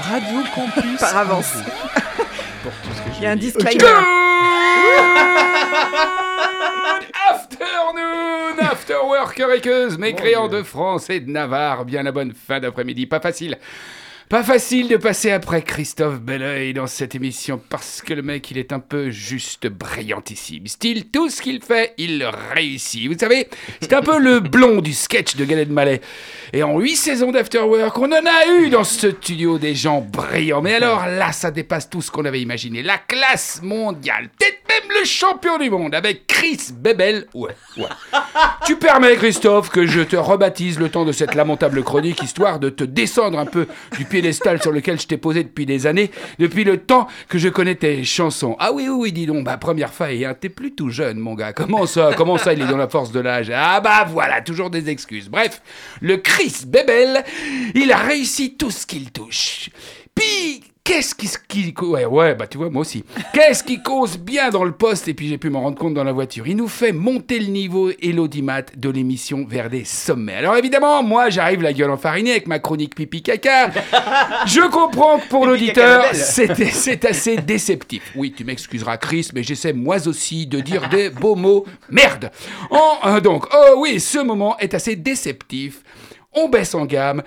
[0.00, 1.00] Radio Campus.
[1.00, 1.50] Par avance.
[2.62, 3.78] Pour tout ce que Il y a un disclaimer.
[7.30, 13.06] Afternoon, after worker équeuse, mécréants de France et de Navarre, bien la bonne fin d'après-midi,
[13.06, 13.56] pas facile.
[14.28, 18.58] Pas facile de passer après Christophe Belleuil dans cette émission parce que le mec il
[18.58, 20.66] est un peu juste brillantissime.
[20.66, 23.08] Style, tout ce qu'il fait, il réussit.
[23.08, 23.48] Vous savez,
[23.80, 26.00] c'est un peu le blond du sketch de Galen Mallet.
[26.52, 30.60] Et en huit saisons d'Afterwork, on en a eu dans ce studio des gens brillants.
[30.60, 32.82] Mais alors là, ça dépasse tout ce qu'on avait imaginé.
[32.82, 37.28] La classe mondiale, peut-être même le champion du monde avec Chris Bebel.
[37.32, 37.84] Ouais, ouais.
[38.66, 42.70] Tu permets, Christophe, que je te rebaptise le temps de cette lamentable chronique, histoire de
[42.70, 46.64] te descendre un peu du piédestal sur lequel je t'ai posé depuis des années, depuis
[46.64, 48.56] le temps que je connais tes chansons.
[48.58, 51.34] Ah oui, oui, oui, dis donc, bah première faille, hein, t'es plus tout jeune, mon
[51.34, 51.52] gars.
[51.52, 53.52] Comment ça, comment ça, il est dans la force de l'âge?
[53.54, 55.28] Ah bah voilà, toujours des excuses.
[55.28, 55.60] Bref,
[56.00, 57.24] le Chris Bebel,
[57.74, 59.68] il a réussi tout ce qu'il touche.
[60.14, 63.04] Puis, qu'est-ce qui, qui- Ouais, ouais, bah tu vois, moi aussi.
[63.32, 66.04] Qu'est-ce qui cause bien dans le poste, et puis j'ai pu m'en rendre compte dans
[66.04, 66.46] la voiture.
[66.46, 70.34] Il nous fait monter le niveau et l'audimat de l'émission vers des sommets.
[70.36, 73.70] Alors évidemment, moi j'arrive la gueule enfarinée avec ma chronique pipi caca.
[74.46, 78.12] Je comprends que pour l'auditeur, c'est c'est assez déceptif.
[78.14, 81.64] Oui, tu m'excuseras, Chris, mais j'essaie moi aussi de dire des beaux mots.
[81.90, 82.30] Merde.
[82.70, 85.82] En, euh, donc, oh oui, ce moment est assez déceptif.
[86.38, 87.22] On baisse en gamme.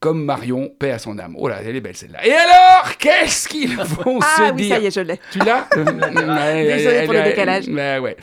[0.00, 1.34] Comme Marion, paix à son âme.
[1.36, 2.24] Oh là, elle est belle celle-là.
[2.24, 5.18] Et alors, qu'est-ce qu'ils vont Ah se oui, dire ça y est, je l'ai.
[5.32, 7.66] tu l'as Désolé pour le décalage.
[7.66, 8.16] Ouais, ouais.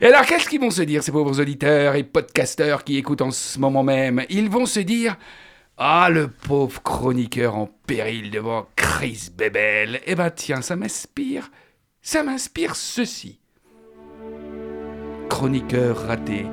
[0.00, 3.30] Et alors, qu'est-ce qu'ils vont se dire, ces pauvres auditeurs et podcasteurs qui écoutent en
[3.30, 4.24] ce moment même?
[4.30, 5.16] Ils vont se dire
[5.76, 10.00] Ah, le pauvre chroniqueur en péril devant Chris Bebel.
[10.06, 11.50] Eh ben, tiens, ça m'inspire.
[12.00, 13.38] Ça m'inspire ceci.
[15.28, 16.46] Chroniqueur raté.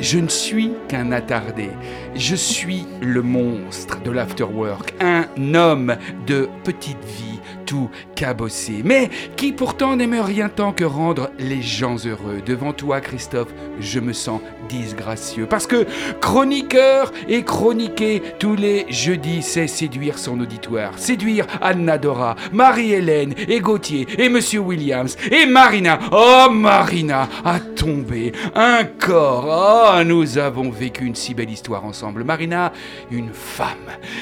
[0.00, 1.68] Je ne suis qu'un attardé.
[2.14, 9.52] Je suis le monstre de l'afterwork, un homme de petite vie, tout cabossé, mais qui
[9.52, 12.40] pourtant n'aime rien tant que rendre les gens heureux.
[12.44, 15.46] Devant toi, Christophe, je me sens disgracieux.
[15.46, 15.86] Parce que
[16.20, 20.98] chroniqueur et chroniquer tous les jeudis, c'est séduire son auditoire.
[20.98, 25.98] Séduire Anna Dora, Marie-Hélène et Gauthier et Monsieur Williams et Marina.
[26.12, 29.46] Oh, Marina a tombé un corps.
[29.48, 32.24] Oh, nous avons vécu une si belle histoire ensemble.
[32.24, 32.72] Marina,
[33.10, 33.76] une femme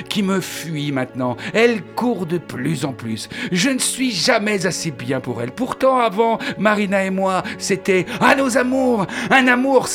[0.09, 1.37] qui me fuit maintenant.
[1.53, 3.29] Elle court de plus en plus.
[3.53, 5.53] Je ne suis jamais assez bien pour elle.
[5.53, 9.89] Pourtant, avant, Marina et moi, c'était à nos amours, un amour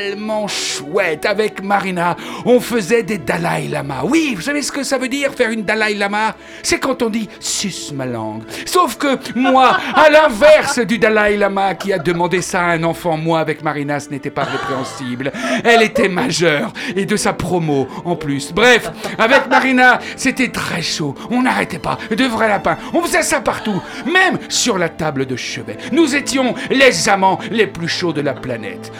[0.00, 1.26] salement chouette.
[1.26, 4.00] Avec Marina, on faisait des Dalai Lama.
[4.04, 6.34] Oui, vous savez ce que ça veut dire faire une Dalai Lama?
[6.62, 8.42] C'est quand on dit suce ma langue.
[8.64, 13.16] Sauf que moi, à l'inverse du Dalai Lama qui a demandé ça à un enfant,
[13.18, 15.32] moi avec Marina, ce n'était pas répréhensible.
[15.64, 18.52] Elle était majeure et de sa promo en plus.
[18.52, 21.14] Bref, avec Marina, c'était très chaud.
[21.30, 21.98] On n'arrêtait pas.
[22.10, 22.78] De vrais lapins.
[22.94, 23.82] On faisait ça partout.
[24.06, 25.76] Même sur la table de chevet.
[25.92, 28.90] Nous étions les amants les plus chauds de la planète.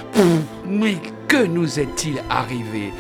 [1.29, 2.93] Que nous est-il arrivé?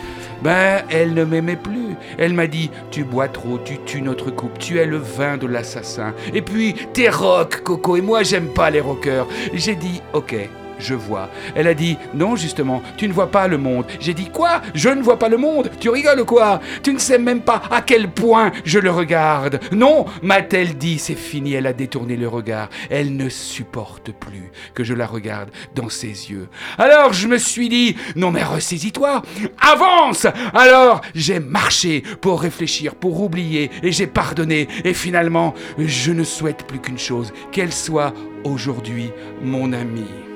[0.42, 1.96] Ben, elle ne m'aimait plus.
[2.18, 5.46] Elle m'a dit Tu bois trop, tu tues notre couple, tu es le vin de
[5.46, 6.14] l'assassin.
[6.32, 9.26] Et puis, t'es rock, Coco, et moi, j'aime pas les rockers.
[9.52, 10.34] J'ai dit Ok.
[10.80, 11.28] Je vois.
[11.54, 13.84] Elle a dit Non, justement, tu ne vois pas le monde.
[14.00, 14.62] J'ai dit Quoi?
[14.74, 16.60] Je ne vois pas le monde Tu rigoles quoi?
[16.82, 19.60] Tu ne sais même pas à quel point je le regarde.
[19.72, 22.68] Non, m'a-t-elle dit C'est fini, elle a détourné le regard.
[22.88, 26.48] Elle ne supporte plus que je la regarde dans ses yeux.
[26.78, 29.22] Alors je me suis dit Non, mais ressaisis-toi
[29.60, 34.68] Avance Alors j'ai marché pour réfléchir, pour oublier, et j'ai pardonné.
[34.84, 38.14] Et finalement, je ne souhaite plus qu'une chose qu'elle soit
[38.44, 39.10] aujourd'hui
[39.42, 40.29] mon amie.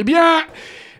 [0.00, 0.40] Eh bien,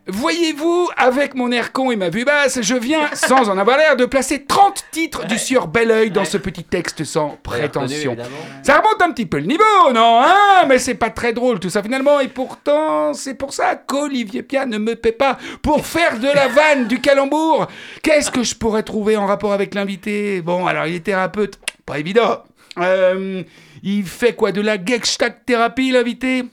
[0.08, 3.96] voyez-vous, avec mon air con et ma vue basse, je viens, sans en avoir l'air,
[3.96, 8.14] de placer 30 titres du sieur Belleuil dans ce petit texte sans prétention.
[8.62, 11.70] Ça remonte un petit peu le niveau, non hein Mais c'est pas très drôle tout
[11.70, 16.18] ça finalement, et pourtant, c'est pour ça qu'Olivier Pia ne me paie pas pour faire
[16.18, 17.68] de la vanne, du calembour.
[18.02, 20.42] Qu'est-ce que je pourrais trouver en rapport avec l'invité?
[20.42, 22.42] Bon, alors il est thérapeute, pas évident.
[22.76, 23.42] Euh,
[23.82, 26.44] il fait quoi De la Gestalt thérapie, l'invité?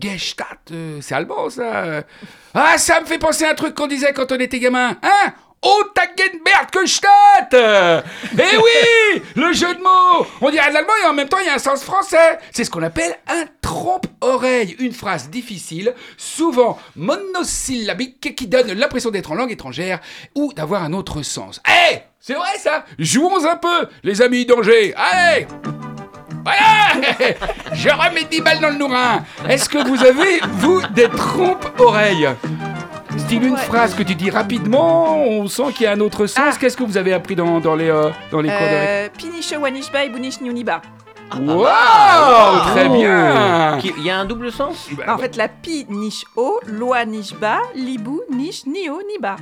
[0.00, 2.04] Gestalt, euh, c'est allemand ça.
[2.54, 4.96] Ah, ça me fait penser à un truc qu'on disait quand on était gamin.
[5.02, 5.32] Hein?
[5.94, 11.38] Tagenberg Gestalt Eh oui Le jeu de mots On dirait l'allemand et en même temps
[11.40, 12.38] il y a un sens français.
[12.52, 14.76] C'est ce qu'on appelle un trompe-oreille.
[14.78, 20.00] Une phrase difficile, souvent monosyllabique, qui donne l'impression d'être en langue étrangère
[20.34, 21.60] ou d'avoir un autre sens.
[21.68, 25.46] Eh C'est vrai ça Jouons un peu, les amis d'Angers Allez
[26.44, 27.08] Voilà
[27.72, 29.22] Je remets 10 balles dans le nourrin.
[29.48, 32.28] Est-ce que vous avez, vous, des trompes-oreilles
[33.16, 33.60] Style une Ouais.
[33.60, 36.44] phrase que tu dis rapidement, on sent qu'il y a un autre sens.
[36.46, 36.56] Ah.
[36.58, 39.08] Qu'est-ce que vous avez appris dans, dans les, euh, dans les cours de récré Euh,
[39.16, 40.80] Pinisho Wanishba et Bunish Niuniba.
[41.38, 44.88] Wow Ah, Très bien Il y a un double sens?
[44.92, 49.36] Bah, En fait, la pi niche o, loa nishba, libu niche nio niba.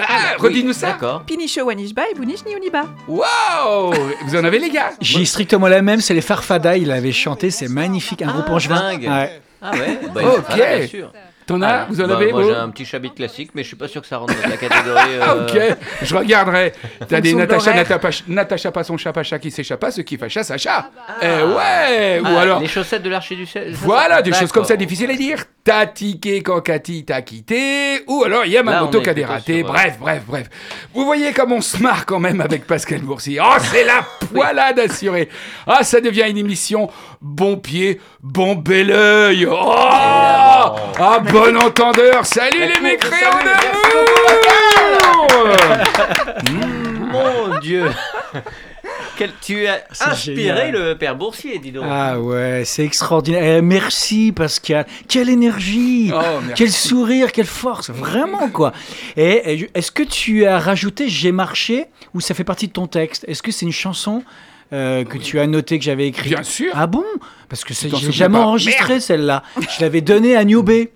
[0.00, 1.22] Ah, Redis-nous ça D'accord.
[1.24, 2.84] Pinisho Wanishba et Bunish Niuniba.
[3.08, 3.92] Wow
[4.26, 7.50] Vous en avez les gars J'ai strictement la même, c'est les Farfada, il avait chanté,
[7.50, 8.76] c'est magnifique, un Ah, groupe angevin.
[8.80, 9.02] dingue.
[9.08, 9.40] Ouais.
[9.62, 10.54] Ah ouais bah, Ok.
[10.54, 11.12] bien sûr.
[11.46, 13.68] T'en as Ah, Vous en bah, avez Moi j'ai un petit chabit classique, mais je
[13.68, 15.00] suis pas sûr que ça rentre dans la catégorie.
[15.20, 16.72] Ah, euh, ok, je regarderai.
[17.08, 17.72] T'as des Natacha.
[18.28, 20.90] Natacha, pas son chat, pas chat qui s'échappa, ce qui fâcha Sacha.
[21.22, 23.72] Eh ouais Ou ah, alors, Les chaussettes de l'archer du ciel.
[23.74, 25.44] voilà, des choses comme ça difficiles à dire.
[25.64, 28.02] T'as tiqué quand Cathy t'a quitté.
[28.06, 29.60] Ou alors il y a Là, ma on moto est qui a dératé.
[29.60, 30.48] euh, Bref, bref, bref.
[30.94, 33.40] Vous voyez comme on se marre quand même avec Pascal Boursier.
[33.42, 35.28] Oh, c'est la poilade assurée.
[35.66, 36.88] Ah, ça devient une émission
[37.20, 39.46] bon pied, bon bel oeil.
[39.50, 39.74] Oh
[40.98, 42.24] Ah, bon entendeur.
[42.24, 44.06] Salut les mécréants d'amour
[47.12, 47.84] Mon Dieu
[49.18, 50.72] Quel- Tu as C'est inspiré génial.
[50.72, 51.84] le père Boursier, dis donc.
[51.90, 53.58] Ah ouais, c'est extraordinaire.
[53.58, 54.86] Eh, merci Pascal.
[55.08, 56.18] Quelle énergie, Oh,
[56.54, 58.72] quel sourire, quelle force, vraiment quoi.
[59.16, 63.24] Et, est-ce que tu as rajouté J'ai marché ou ça fait partie de ton texte?
[63.28, 64.22] Est-ce que c'est une chanson
[64.72, 66.32] euh, que tu as notée que j'avais écrite?
[66.34, 66.72] Bien sûr.
[66.74, 67.04] Ah bon?
[67.48, 68.44] Parce que j'ai jamais pas.
[68.44, 69.42] enregistré celle-là.
[69.60, 70.90] Je l'avais donnée à JP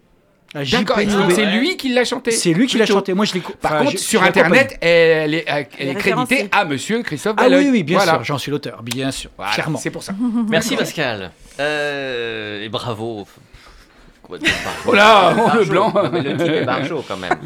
[0.55, 1.35] D'accord, Newbé.
[1.35, 2.33] c'est lui qui l'a chanté.
[2.33, 3.15] C'est lui qui l'a chanté.
[3.15, 3.41] Moi je l'ai.
[3.41, 4.23] Par enfin, contre, sur.
[4.23, 6.35] Internet, elle est, elle est référencée.
[6.37, 7.67] créditée à Monsieur Christophe Ah Belleuil.
[7.67, 8.15] oui, oui, bien Voilà.
[8.15, 9.79] sûr, j'en suis l'auteur, bien sûr, Voilà, clairement.
[9.79, 10.13] C'est pour ça.
[10.49, 11.31] Merci Pascal.
[11.61, 13.27] Euh, et bravo.
[14.87, 15.93] Oh là, oh, le blanc.
[15.93, 17.37] Non, mais le type est barjot quand même.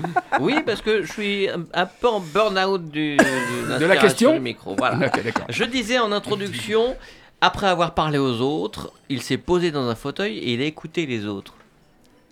[0.40, 4.40] Oui, parce que je suis un, peu en burn-out du, du- De la question du
[4.40, 4.74] micro.
[4.76, 5.10] Voilà.
[5.48, 6.94] Je disais en introduction,
[7.40, 11.06] après avoir parlé aux autres, il s'est posé dans un fauteuil et il a écouté
[11.06, 11.54] les autres.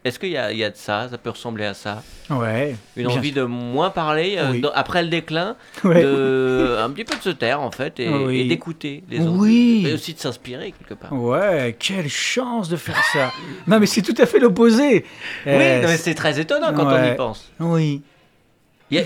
[0.04, 1.08] Est-ce qu'il y, y a de ça?
[1.08, 2.02] Ça peut ressembler à ça?
[2.28, 2.74] Ouais.
[2.96, 4.60] Une envie de moins parler euh, Oui.
[4.60, 6.02] dans- après le déclin, Ouais.
[6.02, 8.40] de, un petit peu de se taire en fait et, Oui.
[8.40, 9.30] et d'écouter les autres.
[9.38, 9.84] Oui.
[9.86, 11.12] Et aussi de s'inspirer quelque part.
[11.12, 13.30] Ouais, quelle chance de faire ça.
[13.68, 15.04] non, mais c'est tout à fait l'opposé.
[15.46, 17.50] Oui, Euh, mais c'est très étonnant quand on y pense.
[17.60, 18.02] oui.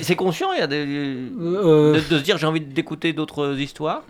[0.03, 3.57] C'est conscient, il y a des, Euh, de, de se dire j'ai envie d'écouter d'autres
[3.61, 4.03] histoires?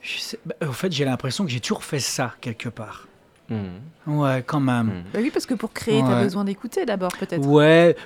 [0.00, 3.06] je sais- bah, en fait, j'ai l'impression que j'ai toujours fait ça quelque part.
[3.48, 3.78] Hmm.
[4.06, 4.86] Ouais, quand même.
[4.86, 5.02] Hmm.
[5.12, 6.22] Bah oui, parce que pour créer, t'as Ouais.
[6.24, 7.46] besoin d'écouter d'abord, peut-être.
[7.46, 7.96] Ouais,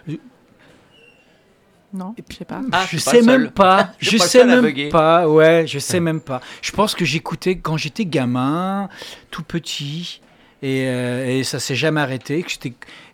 [1.95, 2.61] Non, je sais pas.
[2.73, 3.93] Ah, je je sais même pas.
[4.01, 5.29] Je sais même pas.
[5.29, 6.41] Ouais, je sais même pas.
[6.61, 8.89] Je pense que j'écoutais quand j'étais gamin,
[9.31, 10.21] tout petit.
[10.63, 12.53] Et, euh, et ça s'est jamais arrêté, que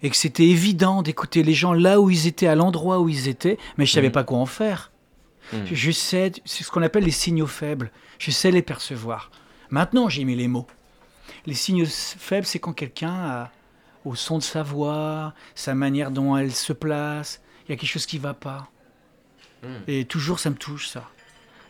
[0.02, 3.28] et que c'était évident d'écouter les gens là où ils étaient, à l'endroit où ils
[3.28, 4.12] étaient, mais je savais Mhm.
[4.12, 4.90] pas quoi en faire.
[5.52, 5.58] Hmm.
[5.70, 7.90] Je sais, c'est ce qu'on appelle les signaux faibles.
[8.18, 9.30] Je sais les percevoir.
[9.70, 10.66] Maintenant, j'ai mis les mots.
[11.46, 13.50] Les signes faibles, c'est quand quelqu'un a,
[14.04, 17.90] au son de sa voix, sa manière dont elle se place, il y a quelque
[17.90, 18.70] chose qui va pas.
[19.62, 19.78] Hmm.
[19.86, 21.08] Et toujours, ça me touche, ça.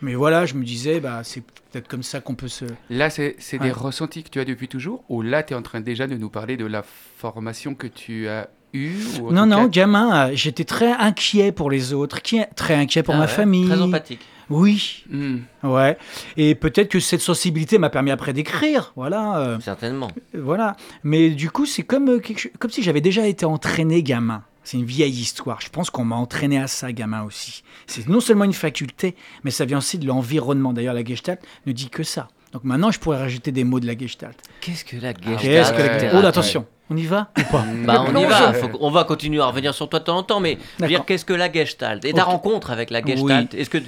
[0.00, 2.64] Mais voilà, je me disais, bah, c'est peut-être comme ça qu'on peut se.
[2.90, 5.62] Là, c'est c'est des ressentis que tu as depuis toujours Ou là, tu es en
[5.62, 9.68] train déjà de nous parler de la formation que tu as ou Non, non, cas-
[9.68, 13.30] gamin, euh, j'étais très inquiet pour les autres, qui- très inquiet pour Ah ma ouais,
[13.30, 13.68] famille.
[13.68, 14.20] Très empathique.
[14.50, 15.38] Oui, Hmm.
[15.62, 15.96] ouais.
[16.36, 19.38] Et peut-être que cette sensibilité m'a permis après d'écrire, voilà.
[19.38, 20.10] euh, Certainement.
[20.34, 20.76] Voilà.
[21.04, 24.42] Mais du coup, c'est comme, euh, quelque comme si j'avais déjà été entraîné gamin.
[24.64, 25.60] C'est une vieille histoire.
[25.60, 27.64] Je pense qu'on m'a entraîné à ça, gamin aussi.
[27.86, 30.72] C'est non seulement une faculté, mais ça vient aussi de l'environnement.
[30.72, 32.28] D'ailleurs, la Gestalt ne dit que ça.
[32.52, 34.36] Donc maintenant, je pourrais rajouter des mots de la Gestalt.
[34.60, 36.20] Qu'est-ce que la Qu'est-ce Qu'est-ce que la ouais, Gestalt ouais.
[36.22, 39.40] Oh, attention, on y va ou pas Bah, on y va, faut- on va continuer
[39.40, 42.04] à revenir sur toi de temps en temps, mais dire, qu'est-ce que la Gestalt?
[42.04, 43.78] Et ta rencontre avec la Gestalt Est-ce que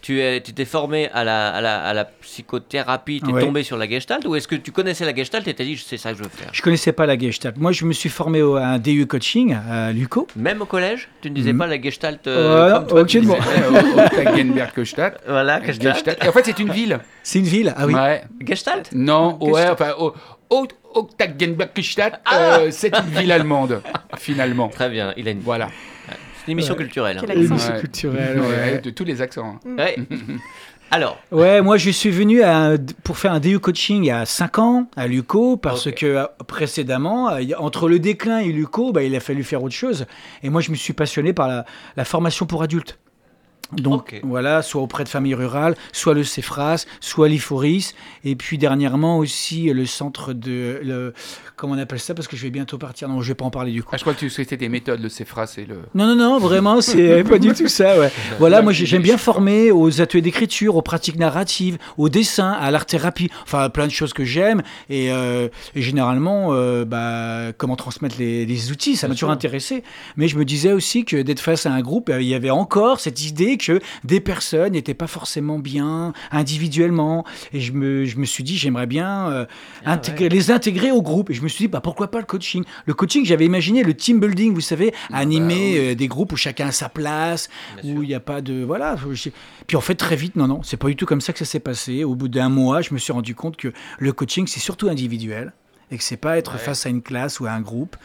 [0.00, 3.40] tu es- tu t'es formé à la, à la, à la psychothérapie, tu es Ouais.
[3.40, 5.96] tombé sur la Gestalt, ou est-ce que tu connaissais la Gestalt et t'as dit c'est
[5.96, 6.48] ça que je veux faire?
[6.52, 7.56] Je connaissais pas la Gestalt.
[7.56, 10.26] Moi, je me suis formé au- à un DU coaching à Luco.
[10.34, 11.08] Même au collège?
[11.20, 11.58] Tu ne disais Mm.
[11.58, 13.20] pas la Gestalt euh, comme toi, tu
[14.10, 15.20] Tagenberg-Stadt.
[15.28, 15.94] Voilà, Gestalt.
[15.94, 16.24] Gestalt.
[16.24, 16.98] Et en fait, c'est une ville.
[17.22, 17.94] C'est une ville Ah oui.
[17.94, 18.22] Ouais.
[18.44, 18.90] Gestalt?
[18.92, 20.12] Non, ouais, enfin, au,
[20.50, 22.58] au, au Tagenberg-Stadt, Ah.
[22.60, 23.82] euh, c'est une ville allemande,
[24.18, 24.68] finalement.
[24.68, 25.68] Très bien, il a une, Voilà.
[26.08, 27.18] c'est une émission culturelle.
[27.18, 27.22] hein.
[27.28, 27.34] Accent.
[27.40, 27.80] Émission Ouais.
[27.80, 28.78] culturelle, Ouais, ouais.
[28.80, 29.58] De tous les accents.
[29.66, 29.76] hein.
[29.78, 29.96] Ouais.
[30.90, 34.26] Alors, Ouais, moi je suis venu à pour faire un DU coaching il y a
[34.26, 39.02] 5 ans à Luco parce que euh, précédemment, euh, entre le déclin et Luco, bah,
[39.02, 40.04] il a fallu faire autre chose.
[40.42, 41.64] Et moi je me suis passionné par la,
[41.96, 42.98] la formation pour adultes.
[43.76, 49.18] Donc voilà, soit auprès de familles rurales, soit le CEFRAS, soit l'IFORIS, et puis dernièrement
[49.18, 50.80] aussi le centre de...
[50.82, 51.14] Le,
[51.56, 53.08] comment on appelle ça Parce que je vais bientôt partir.
[53.08, 53.90] Non, je vais pas en parler du coup.
[53.92, 55.76] Ah, je crois que tu c'était des méthodes, le CEFRAS et le.
[55.94, 57.98] Non, non, non, vraiment, c'est pas du tout ça.
[57.98, 58.10] Ouais.
[58.38, 62.70] Voilà, moi j'ai- j'aime bien former aux ateliers d'écriture, aux pratiques narratives, au dessin, à
[62.70, 64.62] l'art-thérapie, enfin plein de choses que j'aime.
[64.90, 69.82] Et, euh, et généralement, euh, bah, comment transmettre les, les outils, ça m'a toujours intéressé.
[70.16, 72.50] Mais je me disais aussi que d'être face à un groupe, euh, il y avait
[72.50, 77.24] encore cette idée que des personnes n'étaient pas forcément bien individuellement.
[77.52, 79.44] Et je me, je me suis dit, j'aimerais bien euh,
[79.84, 81.30] Ah intégrer- les intégrer au groupe.
[81.30, 82.64] Et je me suis dit, bah, pourquoi pas le coaching?
[82.86, 85.78] Le coaching, j'avais imaginé le team building, vous savez, animer oui.
[85.78, 87.48] euh, des groupes où chacun a sa place,
[87.82, 88.62] Bien où il n'y a pas de.
[88.64, 88.96] Voilà.
[89.12, 89.30] je-
[89.66, 91.44] Puis en fait, très vite, non, non, c'est pas du tout comme ça que ça
[91.44, 92.04] s'est passé.
[92.04, 95.52] Au bout d'un mois, je me suis rendu compte que le coaching, c'est surtout individuel
[95.90, 96.58] et que c'est pas être Ouais.
[96.58, 97.96] face à une classe ou à un groupe.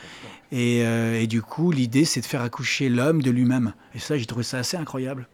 [0.52, 3.74] Et, euh, et du coup, l'idée, c'est de faire accoucher l'homme de lui-même.
[3.96, 5.28] Et ça, j'ai trouvé ça assez incroyable.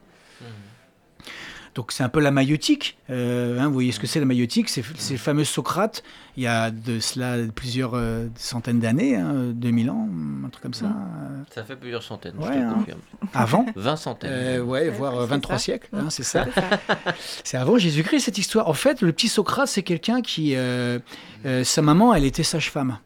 [1.76, 2.98] Donc c'est un peu la maïotique.
[3.10, 6.04] Euh, hein, vous voyez ce que c'est la maïotique C'est c'est le fameux Socrate,
[6.38, 10.08] il y a de cela plusieurs euh, centaines d'années, hein, 2000 ans,
[10.46, 10.86] un truc comme ça.
[10.86, 12.74] euh, Ça fait plusieurs centaines, Ouais, je te hein.
[12.76, 13.00] confirme.
[13.34, 14.30] avant 20 centaines.
[14.32, 15.64] euh, ouais, voire euh, c'est 23 ça.
[15.64, 16.46] siècles, hein, c'est ça.
[17.44, 18.68] c'est avant Jésus-Christ cette histoire.
[18.68, 21.00] En fait, le petit Socrate, c'est quelqu'un qui, euh,
[21.46, 23.00] euh, sa maman, elle était sage-femme,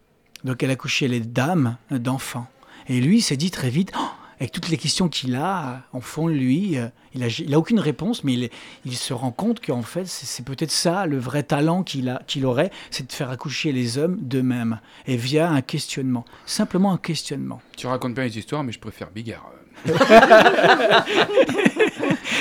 [0.44, 2.48] donc elle accouchait les dames d'enfants.
[2.90, 4.06] Et lui, il s'est dit très vite, Oh,
[4.40, 7.60] avec toutes les questions qu'il a en fond de lui, euh, il a, il a
[7.60, 8.50] aucune réponse, mais
[8.86, 12.46] il, se rend compte qu'en fait, c'est peut-être ça le vrai talent qu'il a, qu'il
[12.46, 17.62] aurait, c'est de faire accoucher les hommes d'eux-mêmes et via un questionnement, simplement un questionnement.
[17.76, 19.52] Tu racontes bien les histoires, mais je préfère Bigard.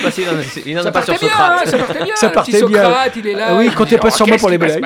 [0.04, 0.10] A-
[0.66, 1.68] il a Ça pas sur partait bien, Socrate.
[1.68, 2.16] ça partait bien.
[2.16, 2.84] Ça le partait petit bien.
[2.84, 3.56] Socrate, il est là.
[3.56, 4.82] Oui, il comptez pas oh, sur moi pour les blagues.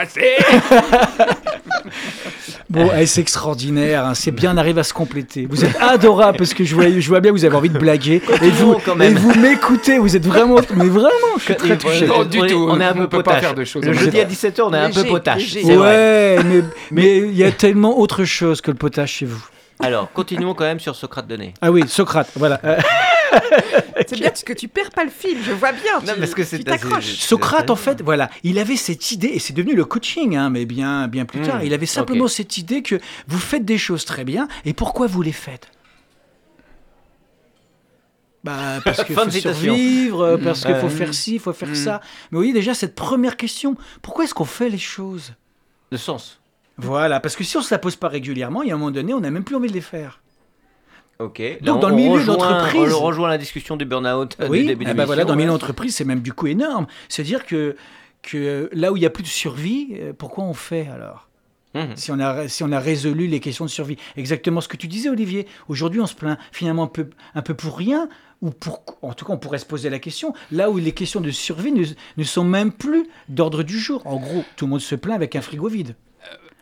[2.70, 5.48] Bon, eh, c'est extraordinaire, hein, c'est bien, on arrive à se compléter.
[5.50, 7.76] Vous êtes adorable parce que je vois, je vois bien que vous avez envie de
[7.78, 8.22] blaguer.
[8.42, 9.11] Et vous, quand même.
[9.16, 12.06] et vous m'écoutez, vous êtes vraiment, mais vraiment, je suis très touché.
[12.06, 13.40] Non, du on est- tout, On est un on peu peut pas potache.
[13.40, 15.54] faire de choses Le jeudi à 17h, on est un peu potache.
[15.64, 19.44] Ouais, mais mais il y a tellement autre chose que le potage chez vous.
[19.82, 21.54] Alors, continuons quand même sur Socrate de nez.
[21.60, 22.60] Ah oui, Socrate, voilà.
[24.06, 26.00] C'est bien parce que tu perds pas le fil, je vois bien.
[26.04, 27.14] Non, tu- parce que c'est t'accroches.
[27.14, 30.64] Socrate, en fait, voilà, il avait cette idée, et c'est devenu le coaching, hein, mais
[30.66, 31.62] bien, bien plus Hmm, tard.
[31.64, 35.22] Il avait simplement cette idée que vous faites des choses très bien, et pourquoi vous
[35.22, 35.68] les faites?
[38.42, 42.00] Bah, parce qu'il faut survivre, parce qu'il faut faire ci, il faut faire ça.
[42.02, 45.34] Mais vous voyez déjà cette première question, pourquoi est-ce qu'on fait les choses?
[45.92, 46.39] Le sens.
[46.82, 48.90] Voilà, parce que si on se la pose pas régulièrement, il y a un moment
[48.90, 50.20] donné, on n'a même plus envie de les faire.
[51.18, 51.42] Ok.
[51.60, 54.86] Donc, dans le milieu d'entreprise- On rejoint la discussion du burn-out euh, Oui, du début
[54.88, 56.86] eh ben voilà, dans le milieu d'entreprise, c'est même du coup énorme.
[57.08, 57.76] C'est-à-dire que,
[58.22, 61.26] que là où il n'y a plus de survie, euh, pourquoi on fait alors?
[61.72, 61.94] Mhm.
[61.94, 63.96] si on, a, si on a résolu les questions de survie.
[64.16, 65.46] Exactement ce que tu disais, Olivier.
[65.68, 68.08] Aujourd'hui, on se plaint finalement un peu, un peu pour rien,
[68.42, 71.20] ou pour, en tout cas, on pourrait se poser la question, là où les questions
[71.20, 71.84] de survie ne,
[72.16, 74.02] ne sont même plus d'ordre du jour.
[74.04, 75.94] En gros, tout le monde se plaint avec un frigo vide.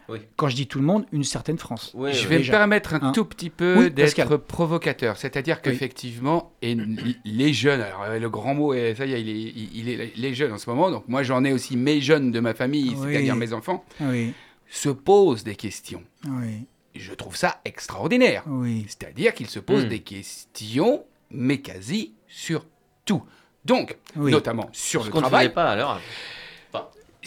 [0.09, 0.19] Oui.
[0.37, 1.95] Quand je dis tout le monde, une certaine France.
[1.95, 3.13] Je vais me permettre un Hein.
[3.13, 5.17] tout petit peu Oui, d'être provocateur.
[5.17, 6.77] C'est-à-dire qu'effectivement, et
[7.25, 10.17] les jeunes, alors euh, le grand mot, est, ça y est, il est, il- est
[10.17, 12.95] les jeunes en ce moment, donc moi j'en ai aussi mes jeunes de ma famille,
[12.97, 13.13] Oui.
[13.13, 14.33] c'est-à-dire mes enfants, Oui,
[14.69, 16.03] se posent des questions.
[16.27, 18.43] oui, Je trouve ça extraordinaire.
[18.47, 18.85] oui.
[18.89, 19.89] C'est-à-dire qu'ils se posent Hmm.
[19.91, 22.65] des questions, mais quasi sur
[23.05, 23.23] tout.
[23.65, 24.31] Donc, Oui.
[24.33, 25.53] notamment sur Ce le travail.
[25.53, 26.01] pas alors.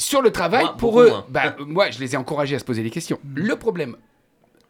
[0.01, 2.81] Sur le travail, Moi, pour eux, bah, moi, je les ai encouragés à se poser
[2.81, 3.19] des questions.
[3.35, 3.95] Le problème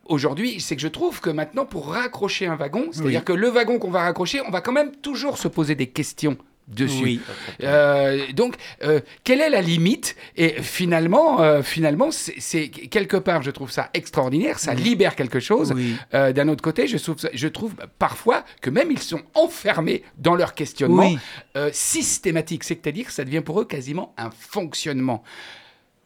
[0.06, 3.26] aujourd'hui, c'est que je trouve que maintenant, pour raccrocher un wagon, c'est-à-dire Oui.
[3.26, 6.38] que le wagon qu'on va raccrocher, on va quand même toujours se poser des questions
[6.67, 7.04] dessus.
[7.04, 7.21] Oui.
[7.63, 13.52] Euh, donc, euh, quelle est la limite Et finalement, euh, finalement, c'est quelque part, je
[13.52, 14.60] trouve ça extraordinaire.
[14.60, 15.74] Ça libère quelque chose.
[15.76, 15.95] Oui.
[16.12, 20.54] D'un autre côté, je trouve, je trouve parfois que même ils sont enfermés dans leur
[20.54, 21.12] questionnement
[21.56, 21.62] Oui.
[21.74, 25.24] systématique, c'est-à-dire que ça devient pour eux quasiment un fonctionnement.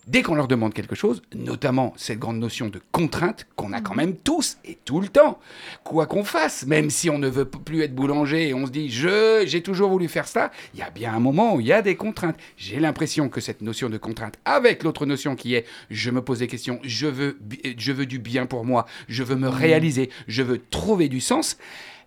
[0.07, 3.95] Dès qu'on leur demande quelque chose, notamment cette grande notion de contrainte qu'on a quand
[3.95, 5.39] même tous et tout le temps,
[5.83, 8.89] quoi qu'on fasse, même si on ne veut plus être boulanger et on se dit
[8.91, 11.73] je j'ai toujours voulu faire ça, il y a bien un moment où il y
[11.73, 12.37] a des contraintes.
[12.55, 16.39] J'ai l'impression que cette notion de contrainte, avec l'autre notion qui est je me pose
[16.39, 17.39] des questions, je veux
[17.77, 21.57] je veux du bien pour moi, je veux me réaliser, je veux trouver du sens.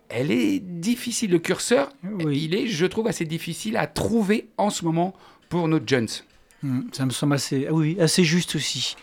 [0.08, 2.44] Elle est difficile, le curseur, Oui.
[2.44, 5.12] il est, je trouve, assez difficile à trouver en ce moment
[5.50, 6.08] pour nos jeunes.
[6.62, 8.96] Mm, Ça me semble assez, ah oui, assez juste aussi.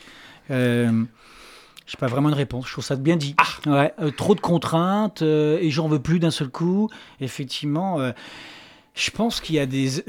[0.52, 0.88] Euh,
[1.86, 2.66] je n'ai pas vraiment de réponse.
[2.68, 3.36] Je trouve ça bien dit.
[3.66, 6.90] Ouais, euh, trop de contraintes euh, et j'en veux plus d'un seul coup.
[7.20, 8.12] Effectivement, euh,
[8.96, 10.04] je pense qu'il y a des.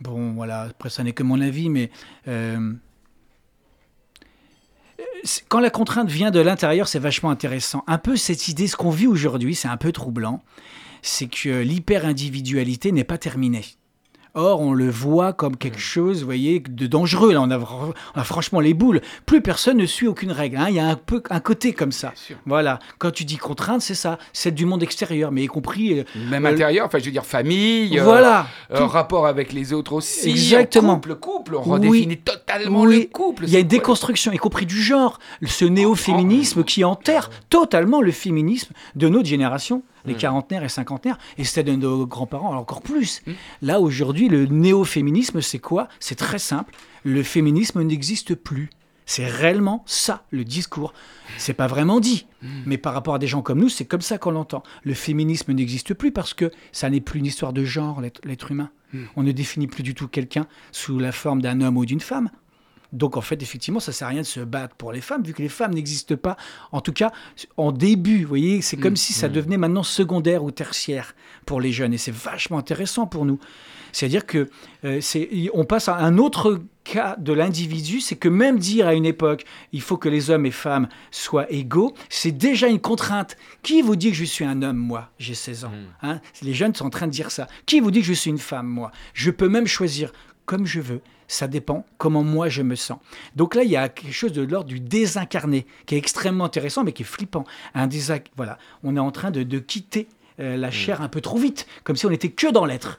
[0.00, 0.62] Bon, voilà.
[0.62, 1.90] Après, ça n'est que mon avis, mais
[2.28, 2.72] euh,
[5.48, 7.82] quand la contrainte vient de l'intérieur, c'est vachement intéressant.
[7.86, 10.42] Un peu cette idée, ce qu'on vit aujourd'hui, c'est un peu troublant.
[11.02, 13.64] c'est que l'hyper-individualité n'est pas terminée.
[14.34, 17.32] Or, on le voit comme quelque chose, vous voyez, de dangereux.
[17.32, 19.00] Là, on a, vr- on a franchement les boules.
[19.26, 20.56] Plus personne ne suit aucune règle.
[20.58, 20.66] hein.
[20.68, 22.12] Il y a un peu un côté comme ça.
[22.46, 22.78] Voilà.
[22.98, 24.18] Quand tu dis contrainte, c'est ça.
[24.32, 26.00] C'est du monde extérieur, mais y compris.
[26.00, 27.98] euh, Même Euh, intérieur, enfin, je veux dire, famille.
[27.98, 28.46] euh, voilà.
[28.72, 30.28] euh, rapport avec les autres aussi.
[30.30, 30.94] Exactement.
[30.96, 31.70] Couple, couple, on Oui.
[31.72, 33.00] redéfinit totalement Oui.
[33.00, 33.44] le couple.
[33.44, 38.00] Il y a une quoi déconstruction, y compris du genre, ce néo-féminisme qui enterre totalement
[38.00, 42.82] le féminisme de notre génération, les quarantenaires et cinquantenaires, et c'était de nos grands-parents encore
[42.82, 43.22] plus.
[43.26, 43.32] Mm.
[43.62, 45.88] Là, aujourd'hui, le néo-féminisme, c'est quoi?
[46.00, 46.74] C'est très simple.
[47.04, 48.70] Le féminisme n'existe plus.
[49.06, 50.92] C'est réellement ça, le discours.
[51.38, 52.26] C'est pas vraiment dit,
[52.66, 54.62] mais par rapport à des gens comme nous, c'est comme ça qu'on l'entend.
[54.82, 58.50] Le féminisme n'existe plus parce que ça n'est plus une histoire de genre, l'être l'être
[58.50, 58.70] humain.
[59.16, 62.30] On ne définit plus du tout quelqu'un sous la forme d'un homme ou d'une femme.
[62.92, 65.34] Donc en fait, effectivement, ça sert à rien de se battre pour les femmes, vu
[65.34, 66.36] que les femmes n'existent pas.
[66.72, 67.12] En tout cas,
[67.56, 71.14] en début, vous voyez, c'est comme si ça devenait maintenant secondaire ou tertiaire
[71.44, 73.38] pour les jeunes, et c'est vachement intéressant pour nous.
[73.92, 74.48] C'est-à-dire que
[74.84, 75.00] euh,
[75.54, 79.44] on passe à un autre cas de l'individu, c'est que même dire à une époque,
[79.72, 83.36] il faut que les hommes et femmes soient égaux, c'est déjà une contrainte.
[83.62, 85.10] Qui vous dit que je suis un homme, moi?
[85.18, 85.72] J'ai 16 ans.
[86.02, 86.20] hein?
[86.42, 87.46] Les jeunes sont en train de dire ça.
[87.66, 88.92] Qui vous dit que je suis une femme, moi?
[89.14, 90.12] Je peux même choisir
[90.46, 91.00] comme je veux.
[91.30, 92.98] Ça dépend comment moi je me sens.
[93.36, 96.82] Donc là, il y a quelque chose de l'ordre du désincarné qui est extrêmement intéressant,
[96.84, 97.44] mais qui est flippant.
[97.74, 100.08] Un désa- voilà, on est en train de, de quitter
[100.40, 102.98] euh, la chair un peu trop vite, comme si on n'était que dans l'être,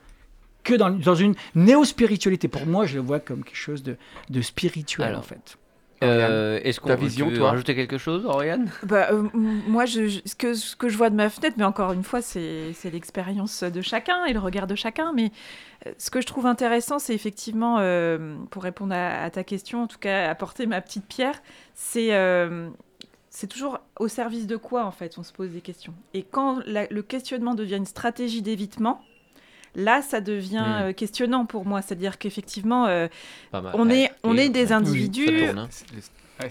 [0.64, 2.48] que dans, dans une néo-spiritualité.
[2.48, 3.98] Pour moi, je le vois comme quelque chose de,
[4.30, 5.58] de spirituel, Alors, en fait.
[6.04, 8.72] Euh, Est-ce qu'on vision, veux toi rajouter quelque chose, Oriane?
[8.84, 11.64] Bah, euh, moi, je, je- ce, que, ce que je vois de ma fenêtre, mais
[11.66, 15.12] encore une fois, c'est c'est l'expérience de chacun et le regard de chacun.
[15.14, 15.32] Mais
[15.88, 19.84] euh, ce que je trouve intéressant, c'est effectivement, euh, pour répondre à, à ta question,
[19.84, 21.42] en tout cas, apporter ma petite pierre,
[21.74, 22.70] c'est euh,
[23.30, 25.94] c'est toujours au service de quoi, en fait, on se pose des questions?
[26.14, 29.02] Et quand la- le questionnement devient une stratégie d'évitement,
[29.76, 31.82] là, ça devient euh, questionnant pour moi.
[31.82, 33.08] C'est-à-dire qu'effectivement, euh,
[33.54, 34.02] on, Ouais.
[34.04, 34.72] est, on Et- est des ouais.
[34.74, 35.46] individus.
[35.46, 35.68] Hein.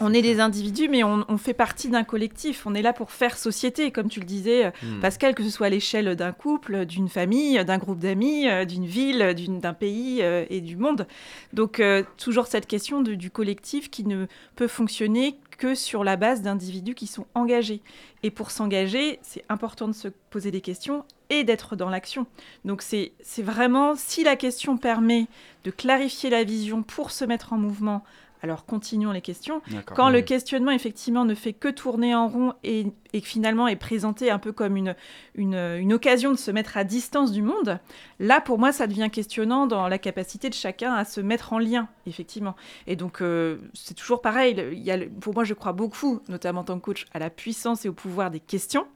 [0.01, 2.67] On est des individus, mais on, on fait partie d'un collectif.
[2.67, 5.01] On est là pour faire société, comme tu le disais, euh, Hmm.
[5.01, 9.35] Pascal, que ce soit à l'échelle d'un couple, d'une famille, d'un groupe d'amis, d'une ville,
[9.63, 11.07] d'un pays euh, et du monde.
[11.55, 16.17] Donc, euh, toujours cette question de- du collectif qui ne peut fonctionner que sur la
[16.17, 17.81] base d'individus qui sont engagés.
[18.23, 22.27] Et pour s'engager, c'est important de se poser des questions et d'être dans l'action.
[22.65, 25.27] Donc, c'est vraiment, si la question permet
[25.65, 28.05] de clarifier la vision pour se mettre en mouvement,
[28.43, 29.61] alors continuons les questions.
[29.97, 32.87] Quand le questionnement, effectivement, ne fait que tourner en rond et,
[33.21, 34.95] finalement est présenté un peu comme une,
[35.35, 37.81] une, une occasion de se mettre à distance du monde,
[38.21, 41.59] là, pour moi, ça devient questionnant dans la capacité de chacun à se mettre en
[41.59, 42.55] lien, effectivement.
[42.87, 44.55] Et donc, euh, c'est toujours pareil.
[44.55, 47.07] le- Il y a le- pour moi, je crois beaucoup, notamment en tant que coach,
[47.13, 48.87] à la puissance et au pouvoir des questions,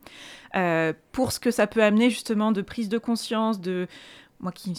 [0.54, 3.86] euh, pour ce que ça peut amener, justement, de prise de conscience, de
[4.42, 4.74] moi qui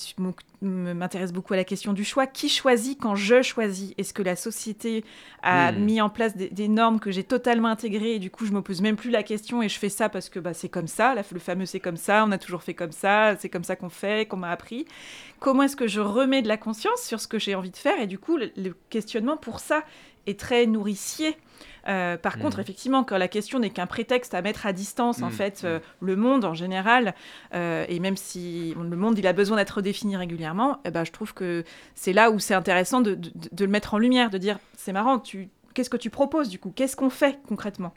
[0.61, 3.93] m'intéresse beaucoup à la question du choix, qui choisit quand je choisis?
[3.97, 5.03] Est-ce que la société
[5.41, 5.78] a Hmm.
[5.78, 8.61] mis en place des, des normes que j'ai totalement intégrées et du coup je me
[8.61, 11.16] pose même plus la question et je fais ça parce que bah, c'est comme ça,
[11.16, 13.76] la- le fameux c'est comme ça, on a toujours fait comme ça, c'est comme ça
[13.76, 14.86] qu'on fait, qu'on m'a appris.
[15.39, 17.99] Comment est-ce que je remets de la conscience sur ce que j'ai envie de faire?
[17.99, 19.84] Et du coup le, le questionnement pour ça
[20.28, 21.36] est très nourricier.
[21.88, 22.43] Euh, par Mhm.
[22.43, 25.31] contre, effectivement, quand la question n'est qu'un prétexte à mettre à distance, en Mhm.
[25.34, 27.13] fait, euh, le monde en général,
[27.53, 31.11] euh, et même si le monde il a besoin d'être redéfini régulièrement, eh ben, je
[31.11, 31.63] trouve que
[31.95, 34.93] c'est là où c'est intéressant de, de- de le mettre en lumière, de dire c'est
[34.93, 36.71] marrant, tu, qu'est-ce que tu proposes du coup?
[36.75, 37.93] Qu'est-ce qu'on fait concrètement?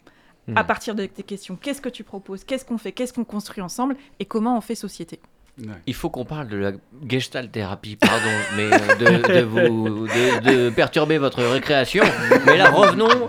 [0.54, 2.44] À partir de tes questions Qu'est-ce que tu proposes?
[2.44, 2.92] Qu'est-ce qu'on fait?
[2.92, 3.96] Qu'est-ce qu'on construit ensemble?
[4.20, 5.18] Et comment on fait société?
[5.58, 5.66] Ouais.
[5.86, 6.72] Il faut qu'on parle de la
[7.08, 12.04] gestalt thérapie, pardon, mais de, de vous de, de perturber votre récréation.
[12.46, 13.28] Mais là, revenons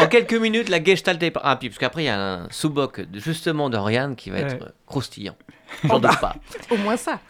[0.00, 4.16] en quelques minutes la gestalt thérapie, parce qu'après il y a un sous-boc justement d'Oriane
[4.16, 4.70] qui va être Ouais.
[4.86, 5.36] croustillant.
[5.84, 6.34] J'en doute pas.
[6.70, 7.20] Au moins ça.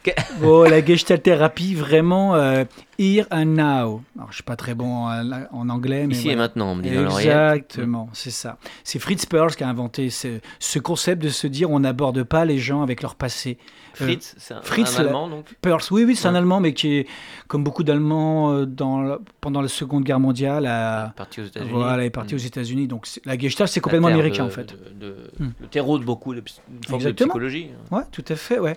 [0.44, 2.64] Oh, la gestalt thérapie, vraiment, euh,
[2.98, 4.02] here and now.
[4.16, 6.32] Alors, je suis pas très bon en, anglais, mais Ici voilà.
[6.32, 6.88] et maintenant, on me dit.
[6.88, 8.58] Exactement, c'est ça.
[8.84, 12.44] C'est Fritz Perls qui a inventé ce, ce concept de se dire on n'aborde pas
[12.44, 13.58] les gens avec leur passé.
[13.94, 15.46] Fritz, c'est un, Fritz, un allemand donc?
[15.60, 16.34] Perls, oui, oui, c'est un.
[16.36, 17.06] Allemand, mais qui est,
[17.48, 21.70] comme beaucoup d'Allemands euh, dans pendant la Seconde Guerre mondiale, a, Parti aux États-Unis.
[21.72, 22.36] voilà, est parti Mm.
[22.36, 22.86] aux États-Unis.
[22.86, 24.66] Donc la gestalt, c'est complètement américain de- en fait.
[25.00, 25.50] de- de- Hmm.
[25.60, 27.70] Le terreau de beaucoup de, de psychologie.
[27.90, 28.76] Ouais, tout à fait, ouais.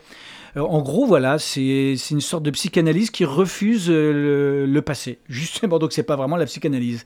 [0.57, 5.19] Euh, en gros, voilà, c'est une sorte de psychanalyse qui refuse euh, le, le passé.
[5.29, 7.05] Justement, donc c'est pas vraiment la psychanalyse.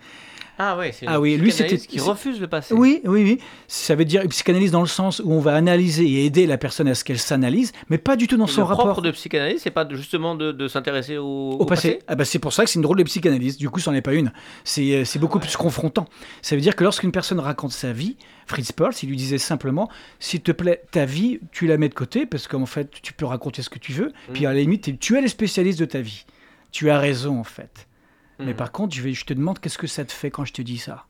[0.57, 2.73] Ah ouais, c'est Ah une oui, lui, c'était- qui refuse le passé.
[2.73, 3.39] Oui, oui, oui.
[3.67, 6.57] Ça veut dire une psychanalyse dans le sens où on va analyser et aider la
[6.57, 9.61] personne à ce qu'elle s'analyse, mais pas du tout dans son propre rapport de psychanalyse,
[9.61, 11.99] c'est pas justement de, de s'intéresser au, au passé.
[12.07, 13.57] Ah bah, c'est pour ça que c'est une drôle de psychanalyse.
[13.57, 14.31] Du coup, c'en est pas une.
[14.63, 16.05] C'est euh, c'est beaucoup plus confrontant.
[16.41, 18.15] Ça veut dire que lorsqu'une personne raconte sa vie,
[18.47, 19.89] Fritz Perls, il lui disait simplement
[20.19, 23.25] s'il te plaît, ta vie, tu la mets de côté parce qu'en fait, tu peux
[23.25, 24.13] raconter ce que tu veux.
[24.33, 26.25] Puis à la limite, tu es le spécialiste de ta vie.
[26.71, 27.87] Tu as raison en fait.
[28.39, 28.57] Mais Hmm.
[28.57, 30.61] par contre, je, vais, je te demande qu'est-ce que ça te fait quand je te
[30.61, 31.05] dis ça.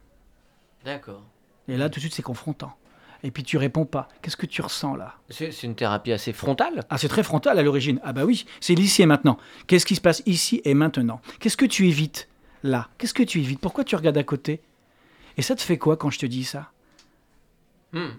[0.84, 1.24] D'accord.
[1.68, 2.76] Et là, tout de suite, c'est confrontant.
[3.24, 4.08] Et puis tu réponds pas.
[4.22, 5.16] Qu'est-ce que tu ressens là?
[5.30, 6.84] C'est c'est une thérapie assez frontale?
[6.92, 8.00] Ah, c'est très frontal à l'origine.
[8.04, 9.40] Ah bah oui, c'est l'ici et maintenant.
[9.66, 11.20] Qu'est-ce qui se passe ici et maintenant?
[11.40, 12.28] Qu'est-ce que tu évites
[12.62, 12.90] là?
[13.00, 13.60] Qu'est-ce que tu évites?
[13.60, 14.62] Pourquoi tu regardes à côté?
[15.38, 16.70] Et ça te fait quoi quand je te dis ça?
[17.94, 18.10] Hmm.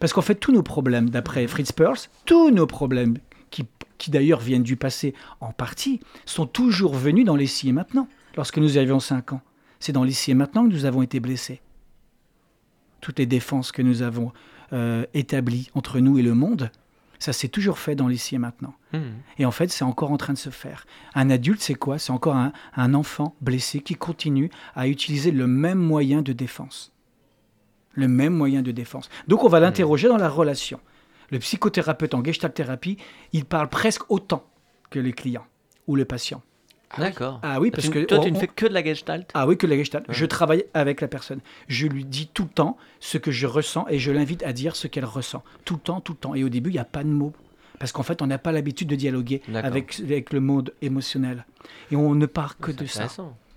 [0.00, 3.18] Parce qu'en fait, tous nos problèmes, d'après Fritz Perls, tous nos problèmes,
[3.50, 3.66] qui,
[3.98, 8.58] qui d'ailleurs viennent du passé en partie, sont toujours venus dans l'ici et maintenant, lorsque
[8.58, 9.40] nous avions 5 ans.
[9.78, 11.60] C'est dans l'ici et maintenant que nous avons été blessés.
[13.00, 14.32] Toutes les défenses que nous avons
[14.72, 16.70] euh, établies entre nous et le monde,
[17.18, 18.74] ça s'est toujours fait dans l'ici et maintenant.
[18.92, 19.20] Hmm.
[19.38, 20.86] Et en fait, c'est encore en train de se faire.
[21.14, 21.98] Un adulte, c'est quoi?
[21.98, 26.92] C'est encore un, un enfant blessé qui continue à utiliser le même moyen de défense.
[27.92, 29.10] Le même moyen de défense.
[29.28, 30.80] Donc, on va l'interroger dans la relation.
[31.30, 32.96] Le psychothérapeute en gestalt thérapie,
[33.32, 34.44] il parle presque autant
[34.90, 35.46] que les clients
[35.86, 36.42] ou le patient.
[36.98, 37.40] D'accord.
[37.42, 39.30] Ah oui, parce Tu- que toi, on- tu ne fais que de la gestalt?
[39.34, 40.08] ah oui, que la gestalt.
[40.08, 40.14] Ouais.
[40.14, 41.40] Je travaille avec la personne.
[41.68, 44.74] Je lui dis tout le temps ce que je ressens et je l'invite à dire
[44.76, 45.42] ce qu'elle ressent.
[45.64, 46.34] Tout le temps, tout le temps.
[46.34, 47.32] Et au début, il n'y a pas de mots.
[47.78, 51.46] Parce qu'en fait, on n'a pas l'habitude de dialoguer avec, avec le monde émotionnel.
[51.90, 53.06] Et on ne parle que de ça.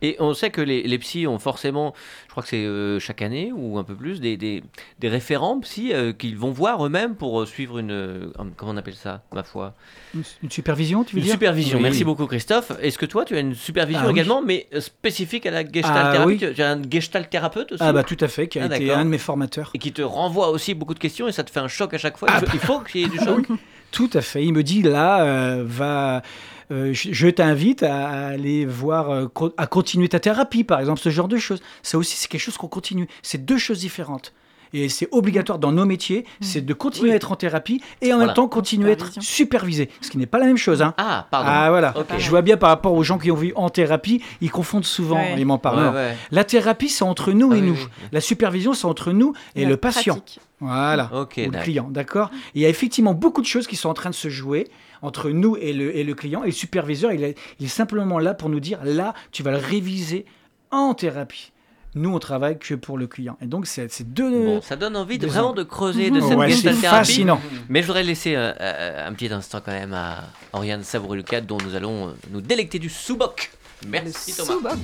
[0.03, 1.93] Et on sait que les, les psys ont forcément,
[2.27, 4.61] je crois que c'est euh, chaque année ou un peu plus, des, des,
[4.99, 7.91] des référents psy euh, qu'ils vont voir eux-mêmes pour euh, suivre une.
[7.91, 8.27] euh,
[8.57, 9.73] comment on appelle ça, ma foi?
[10.13, 11.33] Une, une supervision, tu veux Une dire?
[11.33, 11.77] supervision.
[11.77, 11.83] Oui.
[11.83, 12.73] Merci beaucoup, Christophe.
[12.81, 14.11] Est-ce que toi, tu as une supervision Ah oui.
[14.11, 16.37] également, mais spécifique à la gestalt Ah oui.
[16.37, 18.91] Tu as un gestalt thérapeute aussi Ah bah tout à fait, qui a Ah, été
[18.91, 19.71] un de mes formateurs.
[19.73, 21.97] Et qui te renvoie aussi beaucoup de questions et ça te fait un choc à
[21.97, 22.27] chaque fois.
[22.29, 23.47] Ah il, faut, il faut qu'il y ait du choc.
[23.93, 24.43] Tout à fait.
[24.43, 26.23] Il me dit là, euh, va,
[26.71, 31.27] euh, je, t'invite à aller voir, euh, à continuer ta thérapie, par exemple, ce genre
[31.27, 31.61] de choses.
[31.83, 33.07] Ça aussi, c'est quelque chose qu'on continue.
[33.21, 34.33] C'est deux choses différentes.
[34.73, 37.13] Et c'est obligatoire dans nos métiers, c'est de continuer Oui.
[37.13, 38.25] à être en thérapie et en Voilà.
[38.27, 39.89] même temps continuer à être supervisé.
[40.01, 40.81] Ce qui n'est pas la même chose.
[40.81, 40.93] Hein.
[40.97, 41.49] Ah, pardon.
[41.51, 41.93] Ah voilà.
[41.97, 42.07] Ok.
[42.17, 45.17] Je vois bien par rapport aux gens qui ont vu en thérapie, ils confondent souvent,
[45.17, 45.35] Ouais.
[45.37, 45.77] ils m'en parlent.
[45.77, 45.93] Ouais, Non.
[45.93, 46.17] ouais.
[46.31, 47.73] La thérapie, c'est entre nous Ah et oui, nous.
[47.75, 47.87] oui.
[48.11, 50.15] La supervision, c'est entre nous et La le patient.
[50.15, 50.39] pratique.
[50.59, 51.09] Voilà.
[51.13, 53.93] Ok, ou le client, d'accord Il y a effectivement beaucoup de choses qui sont en
[53.93, 54.67] train de se jouer
[55.01, 56.43] entre nous et le, et le client.
[56.43, 59.51] Et le superviseur, il est, il est simplement là pour nous dire, là, tu vas
[59.51, 60.25] le réviser
[60.71, 61.51] en thérapie.
[61.95, 63.37] Nous, on travaille que pour le client.
[63.41, 64.45] Et donc, c'est deux...
[64.45, 65.53] Bon, ça donne envie de vraiment ans.
[65.53, 66.27] de creuser de Mhm.
[66.27, 67.39] cette Ouais, c'est fascinant.
[67.69, 70.23] Mais je voudrais laisser euh, euh, un petit instant quand même à
[70.53, 73.51] Oriane Savouré-Lucas dont nous allons euh, nous délecter du sous-boc.
[73.87, 74.53] Merci Thomas.
[74.53, 74.77] Sous-boc.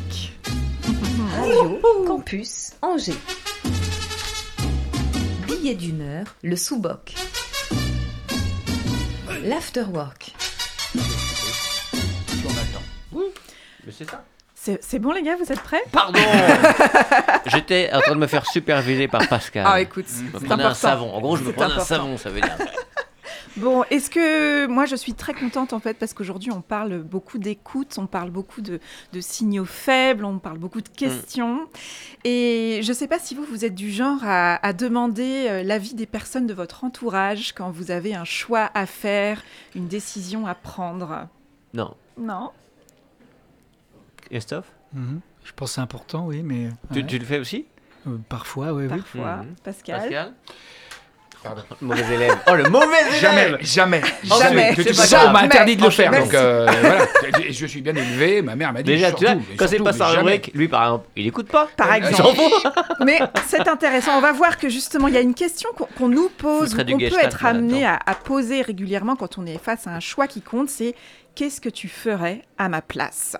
[1.35, 3.13] Radio Campus Angers.
[5.47, 7.15] Billet d'humeur, le sous-boc.
[9.43, 10.33] L'afterwork.
[13.85, 14.23] Mais c'est ça.
[14.81, 15.81] C'est bon les gars, vous êtes prêts?
[15.91, 16.19] Pardon
[17.45, 19.65] J'étais en train de me faire superviser par Pascal.
[19.67, 21.13] Ah écoute, je me prenais un savon.
[21.13, 22.57] En gros, je me prenais un savon, ça veut dire.
[23.57, 27.37] Bon, est-ce que moi je suis très contente en fait parce qu'aujourd'hui on parle beaucoup
[27.37, 28.79] d'écoute, on parle beaucoup de,
[29.11, 31.67] de signaux faibles, on parle beaucoup de questions.
[32.23, 35.63] Et je ne sais pas si vous, vous êtes du genre à, à demander euh,
[35.63, 39.41] l'avis des personnes de votre entourage quand vous avez un choix à faire,
[39.75, 41.27] une décision à prendre.
[41.73, 41.95] Non.
[42.17, 42.51] Non?
[44.29, 45.19] Christophe Mhm.
[45.45, 46.69] Je pense que c'est important, oui, mais...
[46.91, 47.05] tu, ouais.
[47.05, 47.65] tu le fais aussi?
[48.07, 48.97] Euh, Parfois, oui, oui.
[48.97, 49.37] Parfois.
[49.37, 49.55] Mhm.
[49.63, 49.99] Pascal?
[50.01, 50.33] Pascal?
[51.43, 51.61] Pardon.
[51.81, 52.37] Mauvais élève.
[52.51, 52.85] Oh, le mauvais
[53.21, 55.27] Jamais, élève jamais, Jamais, façon, grave.
[55.29, 56.25] on m'a interdit de le faire, Merci.
[56.27, 57.05] donc euh, voilà.
[57.47, 59.77] Je- Je suis bien élevé, ma mère m'a dit Déjà, surtout, tu vois, quand c'est
[59.79, 60.17] pas sa jamais.
[60.17, 61.67] rubrique, lui par exemple, il écoute pas.
[61.77, 62.39] Par Il exemple.
[63.05, 64.17] Mais c'est intéressant.
[64.17, 67.19] On va voir que justement, il y a une question qu'on nous pose, qu'on peut
[67.21, 70.69] être amené à, à poser régulièrement quand on est face à un choix qui compte,
[70.69, 70.93] c'est
[71.39, 73.37] qu'est-ce que tu ferais à ma place?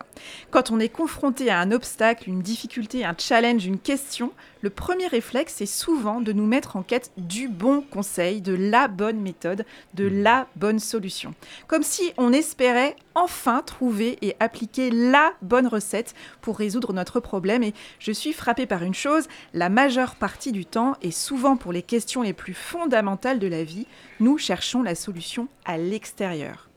[0.52, 4.32] Quand on est confronté à un obstacle, une difficulté, un challenge, une question,
[4.62, 8.88] le premier réflexe est souvent de nous mettre en quête du bon conseil, de la
[8.88, 11.34] bonne méthode, de la bonne solution.
[11.68, 17.64] Comme si on espérait enfin trouver et appliquer la bonne recette pour résoudre notre problème.
[17.64, 21.74] Et je suis frappée par une chose, la majeure partie du temps, et souvent pour
[21.74, 23.88] les questions les plus fondamentales de la vie,
[24.22, 26.69] nous cherchons la solution à l'extérieur.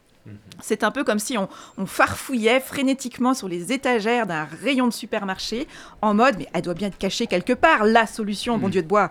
[0.61, 1.49] C'est un peu comme si on,
[1.79, 5.67] on farfouillait frénétiquement sur les étagères d'un rayon de supermarché
[6.01, 8.89] en mode mais elle doit bien être cachée quelque part, la solution, bon Dieu de
[8.89, 9.11] bois.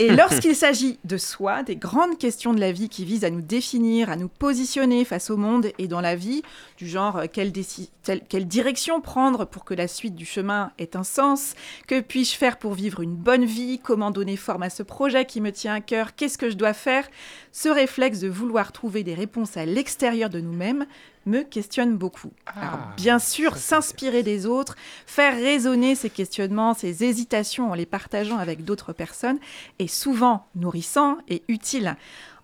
[0.00, 3.40] Et lorsqu'il s'agit de soi, des grandes questions de la vie qui visent à nous
[3.40, 6.42] définir, à nous positionner face au monde et dans la vie,
[6.78, 7.52] du genre euh, quelle,
[8.46, 11.54] direction prendre pour que la suite du chemin ait un sens,
[11.86, 15.40] que puis-je faire pour vivre une bonne vie, comment donner forme à ce projet qui
[15.40, 17.08] me tient à cœur, qu'est-ce que je dois faire,
[17.52, 20.86] ce réflexe de vouloir trouver des réponses à l'extérieur de nous-mêmes
[21.26, 22.32] me questionne beaucoup.
[22.46, 28.38] Alors, bien sûr, s'inspirer des autres, faire résonner ces questionnements, ces hésitations en les partageant
[28.38, 29.38] avec d'autres personnes
[29.78, 31.96] est souvent nourrissant et utile.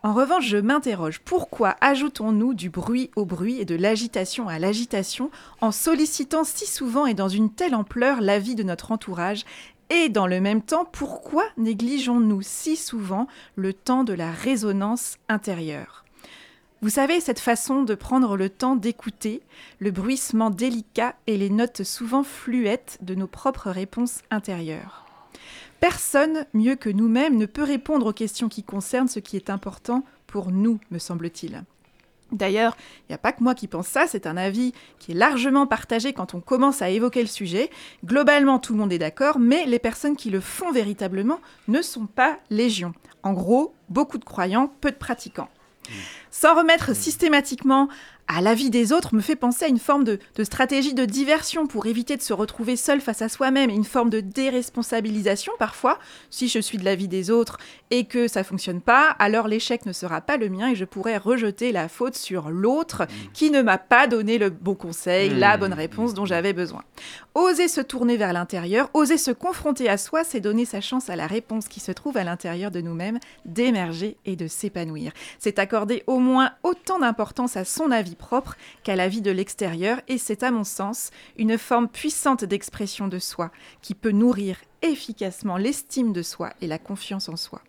[0.02, 5.30] En revanche, je m'interroge, pourquoi ajoutons-nous du bruit au bruit et de l'agitation à l'agitation
[5.60, 9.44] en sollicitant si souvent et dans une telle ampleur l'avis de notre entourage?
[9.90, 13.26] Et dans le même temps, pourquoi négligeons-nous si souvent
[13.56, 16.04] le temps de la résonance intérieure?
[16.82, 19.42] Vous savez, cette façon de prendre le temps d'écouter,
[19.80, 25.04] le bruissement délicat et les notes souvent fluettes de nos propres réponses intérieures.
[25.80, 30.04] Personne, mieux que nous-mêmes, ne peut répondre aux questions qui concernent ce qui est important
[30.26, 31.64] pour nous, me semble-t-il.
[32.32, 35.16] D'ailleurs, il n'y a pas que moi qui pense ça, c'est un avis qui est
[35.16, 37.68] largement partagé quand on commence à évoquer le sujet.
[38.06, 42.06] Globalement, tout le monde est d'accord, mais les personnes qui le font véritablement ne sont
[42.06, 42.94] pas légion.
[43.22, 45.50] En gros, beaucoup de croyants, peu de pratiquants.
[46.30, 47.88] S'en remettre systématiquement
[48.32, 51.66] à l'avis des autres me fait penser à une forme de, de stratégie de diversion
[51.66, 55.98] pour éviter de se retrouver seul face à soi-même et une forme de déresponsabilisation parfois.
[56.30, 57.58] Si je suis de l'avis des autres
[57.90, 61.16] et que ça fonctionne pas, alors l'échec ne sera pas le mien et je pourrais
[61.16, 65.74] rejeter la faute sur l'autre qui ne m'a pas donné le bon conseil, la bonne
[65.74, 66.84] réponse dont j'avais besoin.
[67.34, 71.16] Oser se tourner vers l'intérieur, oser se confronter à soi, c'est donner sa chance à
[71.16, 75.12] la réponse qui se trouve à l'intérieur de nous-mêmes d'émerger et de s'épanouir.
[75.40, 78.16] C'est accorder au moins autant d'importance à son avis
[78.82, 83.18] qu'à la vie de l'extérieur et c'est à mon sens une forme puissante d'expression de
[83.18, 83.50] soi
[83.82, 87.60] qui peut nourrir efficacement l'estime de soi et la confiance en soi.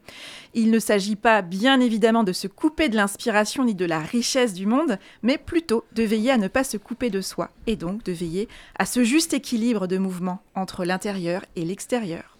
[0.54, 4.54] Il ne s'agit pas bien évidemment de se couper de l'inspiration ni de la richesse
[4.54, 8.04] du monde, mais plutôt de veiller à ne pas se couper de soi et donc
[8.04, 8.47] de veiller
[8.78, 12.38] à ce juste équilibre de mouvement entre l'intérieur et l'extérieur.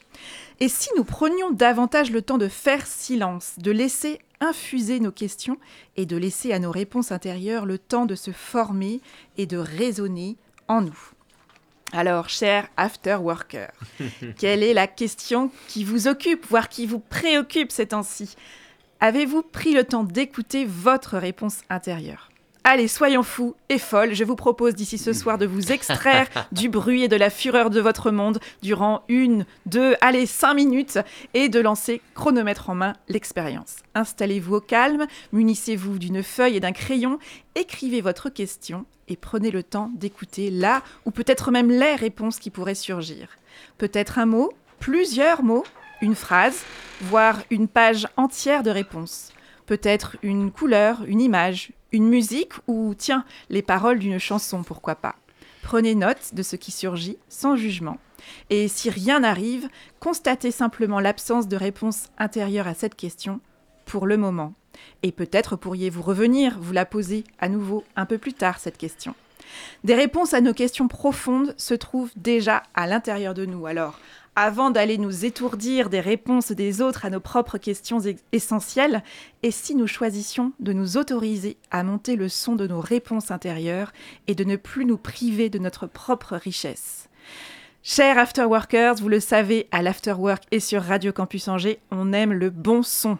[0.60, 5.58] Et si nous prenions davantage le temps de faire silence, de laisser infuser nos questions
[5.96, 9.00] et de laisser à nos réponses intérieures le temps de se former
[9.38, 10.36] et de résonner
[10.68, 11.00] en nous.
[11.94, 13.72] Alors, cher after worker,
[14.38, 18.36] quelle est la question qui vous occupe, voire qui vous préoccupe ces temps-ci?
[19.00, 22.31] Avez-vous pris le temps d'écouter votre réponse intérieure?
[22.64, 26.70] Allez, soyons fous et folles, je vous propose d'ici ce soir de vous extraire du
[26.70, 31.00] bruit et de la fureur de votre monde durant une, deux, allez, cinq minutes
[31.34, 33.78] et de lancer chronomètre en main l'expérience.
[33.96, 37.18] Installez-vous au calme, munissez-vous d'une feuille et d'un crayon,
[37.56, 42.52] écrivez votre question et prenez le temps d'écouter là ou peut-être même les réponses qui
[42.52, 43.40] pourraient surgir.
[43.80, 45.66] Peut-être un mot, plusieurs mots,
[46.00, 46.62] une phrase,
[47.02, 49.32] voire une page entière de réponses.
[49.66, 55.16] Peut-être une couleur, une image, une musique ou, tiens, les paroles d'une chanson, pourquoi pas.
[55.62, 57.98] Prenez note de ce qui surgit sans jugement.
[58.50, 59.68] Et si rien n'arrive,
[60.00, 63.40] constatez simplement l'absence de réponse intérieure à cette question
[63.86, 64.54] pour le moment.
[65.04, 69.16] Et peut-être pourriez-vous revenir, vous la poser à nouveau un peu plus tard, cette question.
[69.84, 73.66] Des réponses à nos questions profondes se trouvent déjà à l'intérieur de nous.
[73.66, 74.00] Alors,
[74.36, 78.00] avant d'aller nous étourdir des réponses des autres à nos propres questions
[78.32, 79.04] essentielles,
[79.44, 83.92] et si nous choisissions de nous autoriser à monter le son de nos réponses intérieures
[84.28, 87.10] et de ne plus nous priver de notre propre richesse?
[87.84, 92.52] Chers Afterworkers, vous le savez, à l'Afterwork et sur Radio Campus Angers, on aime le
[92.52, 93.18] bon son.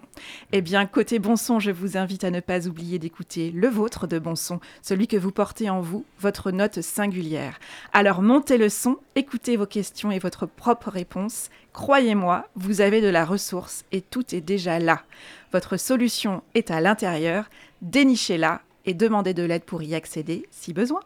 [0.52, 4.06] Eh bien, côté bon son, je vous invite à ne pas oublier d'écouter le vôtre
[4.06, 7.60] de bon son, celui que vous portez en vous, votre note singulière.
[7.92, 11.50] Alors montez le son, écoutez vos questions et votre propre réponse.
[11.74, 15.02] Croyez-moi, vous avez de la ressource et tout est déjà là.
[15.52, 17.50] Votre solution est à l'intérieur,
[17.82, 21.02] dénichez-la et demandez de l'aide pour y accéder si besoin.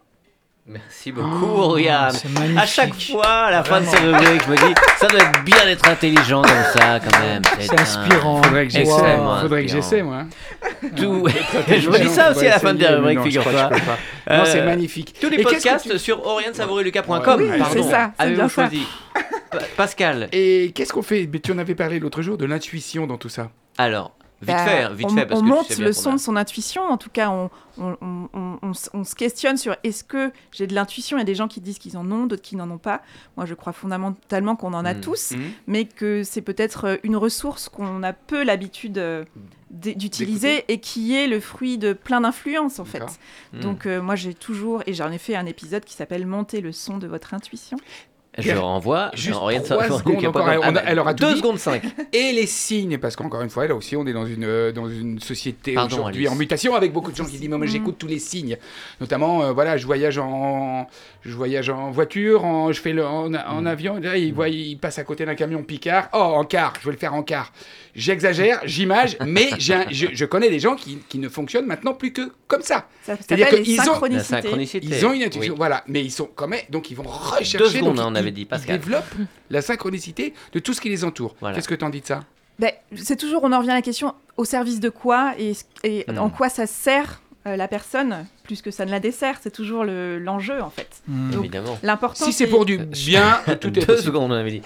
[0.68, 2.12] Merci beaucoup, Oriane.
[2.12, 2.58] c'est magnifique.
[2.60, 5.44] À chaque fois, à la fin de ces rubriques, je me dis, ça doit être
[5.44, 7.44] bien d'être intelligent comme ça, quand même.
[7.60, 8.42] C'est inspirant.
[8.42, 8.92] Faudrait que j'essaie.
[8.92, 10.24] Extrêmement Faudrait que j'essaie, moi.
[10.96, 11.28] Tout.
[11.68, 13.70] je me dis ça aussi à la fin de la rubrique, figure-toi.
[13.70, 14.38] pas.
[14.38, 15.16] Non, c'est Euh, magnifique.
[15.22, 17.42] Tous les Et qu'est-ce que podcasts tu- sur orianesavoureluca.com.
[17.42, 17.66] Oui, pardon.
[17.72, 18.88] c'est ça, c'est Avez-vous choisi
[19.52, 20.30] Pa- Pascal.
[20.32, 21.30] Et qu'est-ce qu'on fait?
[21.32, 23.50] Mais tu en avais parlé l'autre jour de l'intuition dans tout ça.
[23.78, 25.94] Alors, Vite bah, fait, hein, vite on, fait, parce on que tu monte sais le
[25.94, 26.84] son a- de son intuition.
[26.84, 28.28] En tout cas, on, on,
[28.62, 31.18] on- se questionne sur est-ce que j'ai de l'intuition.
[31.18, 33.02] Il y a des gens qui disent qu'ils en ont, d'autres qui n'en ont pas.
[33.38, 35.02] Moi, je crois fondamentalement qu'on en a Mm.
[35.02, 35.52] tous, Mhm.
[35.68, 39.26] mais que c'est peut-être euh, une ressource qu'on a peu l'habitude euh,
[39.72, 43.04] d'utiliser et qui est le fruit de plein d'influences, en fait.
[43.54, 43.60] Hmm.
[43.60, 46.72] Donc, euh, moi, j'ai toujours, et j'en ai fait un épisode qui s'appelle Monter le
[46.72, 47.78] son de votre intuition.
[48.38, 49.12] Je renvoie.
[49.14, 49.98] Juste rien de trois ça.
[49.98, 50.60] secondes encore, Poitin.
[50.64, 51.40] on a- elle aura tout Deux dit.
[51.40, 51.84] secondes cinq.
[52.14, 54.90] Et les signes, parce qu'encore une fois, là aussi, on est dans une, euh, dans
[54.90, 57.70] une société aujourd'hui en mutation avec beaucoup de gens qui disent Mais moi, Mm.
[57.70, 58.58] j'écoute tous les signes.
[59.00, 60.88] Notamment, euh, voilà, je voyage en,
[61.24, 63.68] je voyage en voiture, en, je fais le, en, en Mm.
[63.68, 64.00] avion.
[64.02, 66.10] Là, il, voit, il passe à côté d'un camion Picard.
[66.14, 67.52] Oh, en car, je vais le faire en car.
[67.96, 72.12] J'exagère, j'image, mais un- je, je connais des gens qui, qui ne fonctionnent maintenant plus
[72.12, 72.88] que comme ça.
[73.04, 74.42] Ça C'est-à-dire qu'ils ont- La synchronicités.
[74.42, 74.88] synchronicité.
[74.88, 75.58] Ils ont une intuition, Oui.
[75.58, 77.58] voilà, mais ils sont quand même, donc ils vont rechercher.
[77.58, 78.80] Deux secondes, donc hein, on ils- avait ils- dit, Ils Pascal.
[78.80, 79.16] développent
[79.50, 81.36] la synchronicité de tout ce qui les entoure.
[81.40, 81.56] Voilà.
[81.56, 82.24] Qu'est-ce que t'en dis de ça?
[82.60, 85.54] Ben, c'est toujours, on en revient à la question au service de quoi et,
[85.84, 86.18] et Hmm.
[86.20, 89.36] en quoi ça sert euh, la personne, plus que ça ne la dessert.
[89.42, 90.88] C'est toujours le- l'enjeu, en fait.
[91.08, 91.32] Hmm.
[91.32, 91.78] Donc, Évidemment.
[91.84, 94.06] L'important, Si c'est pour du bien, tout est Deux possible.
[94.06, 94.62] secondes, on avait dit.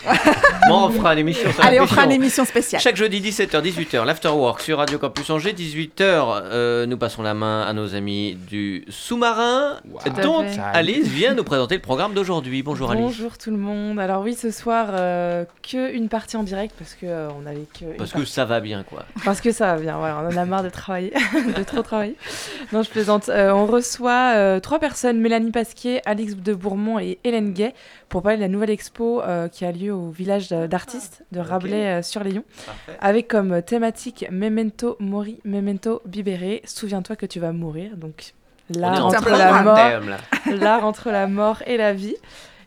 [0.68, 2.82] bon, on fera une émission sur Allez, on fera une émission spéciale.
[2.82, 5.54] Chaque jeudi 17h, 18h, l'Afterwork sur Radio Campus Angers.
[5.54, 9.78] 18h, euh, nous passons la main à nos amis du sous-marin.
[9.90, 10.00] Wow.
[10.24, 12.62] Dont Alice vient nous présenter le programme d'aujourd'hui.
[12.64, 13.02] Bonjour Alice.
[13.04, 14.00] Bonjour tout le monde.
[14.00, 17.66] Alors oui, ce soir, euh, que une partie en direct parce que euh, on avait
[17.80, 19.06] que Parce que partie- ça va bien, quoi.
[19.26, 19.98] parce que ça va bien.
[19.98, 21.14] Voilà, on en a marre de travailler,
[21.58, 22.16] de trop travailler.
[22.74, 23.30] Non, je plaisante.
[23.30, 27.74] Euh, on reçoit euh, trois personnes Mélanie Pasquier, Alix de Bourmont et Hélène Gay
[28.10, 31.40] pour parler de la nouvelle expo euh, qui a lieu au village de- d'artistes de
[31.40, 32.24] Rabelais euh, sur
[32.66, 32.98] Parfait.
[33.00, 36.60] avec comme thématique Memento Mori, Memento Bibere.
[36.66, 37.96] Souviens-toi que tu vas mourir.
[37.98, 38.34] Donc
[38.76, 39.78] l'art en entre la mort
[40.86, 42.16] entre la mort et la vie.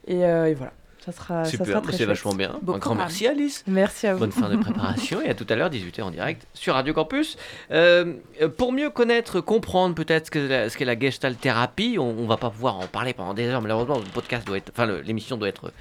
[0.07, 0.73] Et, euh, et voilà,
[1.05, 2.59] ça sera, ça Super, sera mais très c'est vachement bien.
[2.67, 3.65] Un grand merci Alice.
[3.67, 4.21] Merci à vous.
[4.21, 7.37] Bonne fin de préparation et à tout à l'heure, 18h en direct sur Radio Campus.
[7.73, 8.15] Euh,
[8.57, 12.51] pour mieux connaître, comprendre peut-être ce qu'est la, la Gestalt thérapie, on, on va pas
[12.51, 15.73] pouvoir en parler pendant des heures, malheureusement, le podcast doit être, enfin l'émission doit être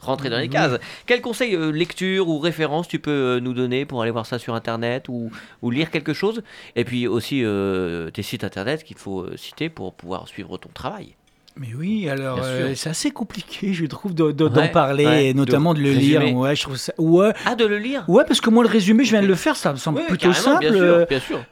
[0.00, 0.78] rentrée dans les cases.
[1.06, 4.38] Quels conseils, euh, lecture ou références tu peux euh, nous donner pour aller voir ça
[4.38, 5.30] sur internet ou,
[5.62, 6.42] ou lire quelque chose?
[6.76, 11.14] Et puis aussi euh, tes sites internet qu'il faut citer pour pouvoir suivre ton travail.
[11.58, 15.26] Mais oui, alors euh, c'est assez compliqué, je trouve, de- de- d'en Ouais, parler ouais,
[15.26, 16.36] et notamment de, de le lire.
[16.36, 16.92] Ouais, je trouve ça.
[16.98, 18.04] Ouais, Ah, de le lire?
[18.08, 20.32] Ouais, parce que moi le résumé, je viens de le faire, ça me semble plutôt
[20.32, 20.60] simple.
[20.60, 21.44] Bien sûr, euh, bien sûr.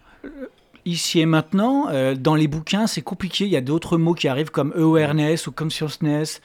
[0.85, 3.45] Ici et maintenant, euh, dans les bouquins, c'est compliqué.
[3.45, 6.41] Il y a d'autres mots qui arrivent comme awareness ou consciousness.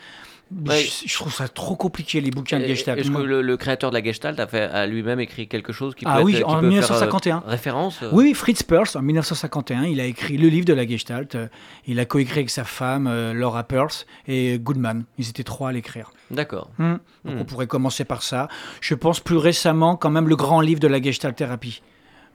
[0.68, 0.80] Ouais.
[0.84, 3.00] Je, je trouve ça trop compliqué les bouquins de Gestalt.
[3.00, 5.96] Est-ce que le, le créateur de la Gestalt a, fait, a lui-même écrit quelque chose
[5.96, 7.38] qui peut Ah être- oui, qui en peut faire, 1951.
[7.38, 10.86] euh, référence euh, Oui, Fritz Perls, en 1951, il a écrit le livre de la
[10.86, 11.36] Gestalt.
[11.36, 11.48] Euh,
[11.88, 15.06] Il a coécrit avec sa femme, Laura Perls, et Goodman.
[15.18, 16.12] Ils étaient trois à l'écrire.
[16.30, 16.70] D'accord.
[16.78, 16.94] Hmm.
[17.26, 17.38] Hmm.
[17.40, 18.48] on pourrait commencer par ça.
[18.82, 21.82] Je pense plus récemment, quand même, le grand livre de la Gestalt thérapie.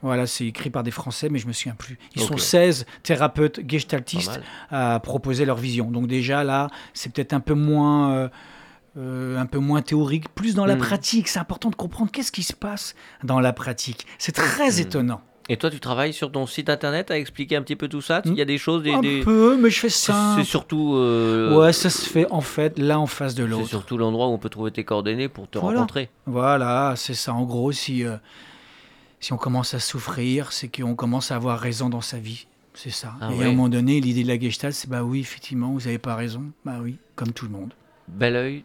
[0.03, 1.97] Voilà, c'est écrit par des Français, mais je me souviens plus.
[2.15, 4.39] Ils sont 16 thérapeutes gestaltistes
[4.69, 5.89] à proposer leur vision.
[5.89, 8.29] Donc déjà là, c'est peut-être un peu moins, euh,
[8.97, 10.79] euh, un peu moins théorique, plus dans la Hmm.
[10.79, 11.27] pratique.
[11.27, 12.93] C'est important de comprendre qu'est-ce qui se passe
[13.23, 14.05] dans la pratique.
[14.19, 14.81] C'est très Hmm.
[14.81, 15.21] étonnant.
[15.49, 18.21] Et toi, tu travailles sur ton site internet à expliquer un petit peu tout ça?
[18.25, 20.33] Il y a des choses, des, un des- peu, mais je fais C'est ça.
[20.35, 20.93] c'est surtout.
[20.95, 23.67] euh, Ouais, ça se fait en fait l'un en face de C'est l'autre.
[23.69, 25.79] surtout l'endroit où on peut trouver tes coordonnées pour te Voilà.
[25.79, 26.09] rencontrer.
[26.25, 27.33] Voilà, c'est ça.
[27.33, 28.17] En gros, si, euh,
[29.27, 32.47] si on commence à souffrir, c'est qu'on commence à avoir raison dans sa vie.
[32.73, 33.13] C'est ça.
[33.19, 33.43] Ah Et ouais.
[33.43, 36.15] à un moment donné, l'idée de la gestalt, c'est bah oui, effectivement, vous n'avez pas
[36.15, 36.53] raison.
[36.63, 37.73] Bah oui, comme tout le monde.
[38.07, 38.63] Bel oeil,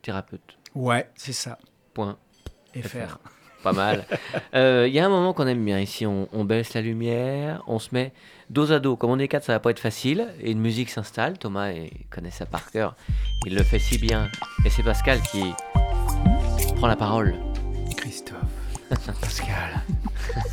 [0.00, 0.58] thérapeute.
[0.76, 1.58] Ouais, c'est ça.
[1.92, 2.16] Point.
[2.72, 3.18] Et faire.
[3.64, 4.06] Pas mal.
[4.54, 6.06] Euh, Il y a un moment qu'on aime bien ici.
[6.06, 8.12] On, on baisse la lumière, on se met
[8.50, 8.94] dos à dos.
[8.94, 10.28] Comme on est quatre, ça va pas être facile.
[10.40, 11.36] Et une musique s'installe.
[11.36, 12.94] Thomas il connaît ça par cœur.
[13.44, 14.30] Il le fait si bien.
[14.64, 15.42] Et c'est Pascal qui
[16.76, 17.34] prend la parole.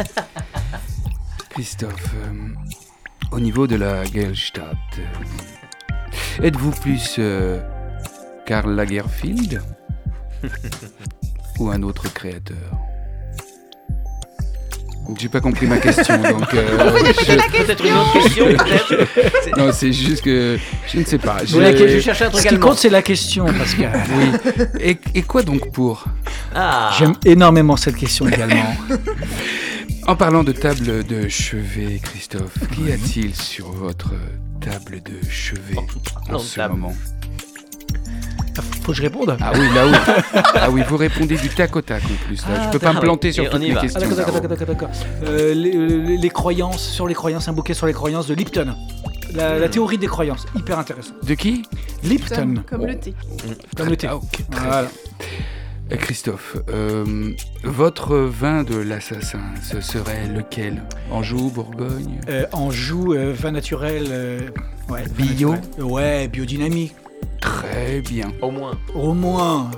[1.49, 2.33] Christophe, euh,
[3.31, 7.59] au niveau de la Gestalt, euh, êtes-vous plus euh,
[8.45, 9.61] Karl Lagerfield
[11.59, 12.57] ou un autre créateur?
[15.19, 19.57] J'ai pas compris ma question, donc euh, je- Peut-être une autre question, peut-être.
[19.57, 21.39] Non, c'est juste que je ne sais pas.
[21.43, 23.91] Je, Je- cherchais un truc Ce qui compte, c'est la question, Pascal.
[24.15, 24.63] Oui.
[24.79, 26.05] Et, et quoi donc pour?
[26.55, 28.73] Ah, J'aime énormément cette question également.
[30.07, 34.11] En parlant de table de chevet, Christophe, qu'y a-t-il sur votre
[34.59, 35.77] table de chevet
[36.31, 36.73] en ce table.
[36.75, 36.93] moment
[38.81, 40.41] Faut que je réponde Ah oui, là oui.
[40.55, 42.41] Ah oui, vous répondez du tac au tac en plus.
[42.41, 42.47] Là.
[42.57, 43.79] Ah, je peux pas me planter sur on toutes mes va.
[43.79, 43.99] Ah, questions.
[44.01, 44.89] d'accord, d'accord, d'accord, d'accord.
[45.23, 48.75] Euh, les, les- les croyances, sur les croyances, un bouquet sur les croyances de Lipton.
[49.33, 51.13] La, la théorie des croyances, hyper intéressant.
[51.23, 51.63] De qui
[52.03, 53.13] Lipton, Comme le thé.
[53.77, 54.07] comme le thé.
[54.07, 54.87] Ah, ok, très Voilà.
[55.91, 57.33] Euh, Christophe, euh,
[57.63, 60.83] votre vin de l'assassin, ce serait lequel?
[61.11, 62.19] Anjou, Bourgogne?
[62.29, 64.05] Euh, Anjou, euh, vin naturel.
[64.09, 64.39] euh,
[64.89, 65.83] ouais, vin Bio naturel.
[65.83, 66.95] Ouais, biodynamique.
[67.41, 68.31] Très bien.
[68.41, 68.77] Au moins.
[68.95, 69.71] Au moins.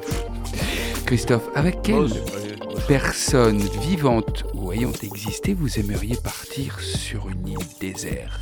[1.05, 7.47] Christophe, avec quelle Oh, oh, personne vivante ou ayant existé vous aimeriez partir sur une
[7.47, 8.41] île déserte?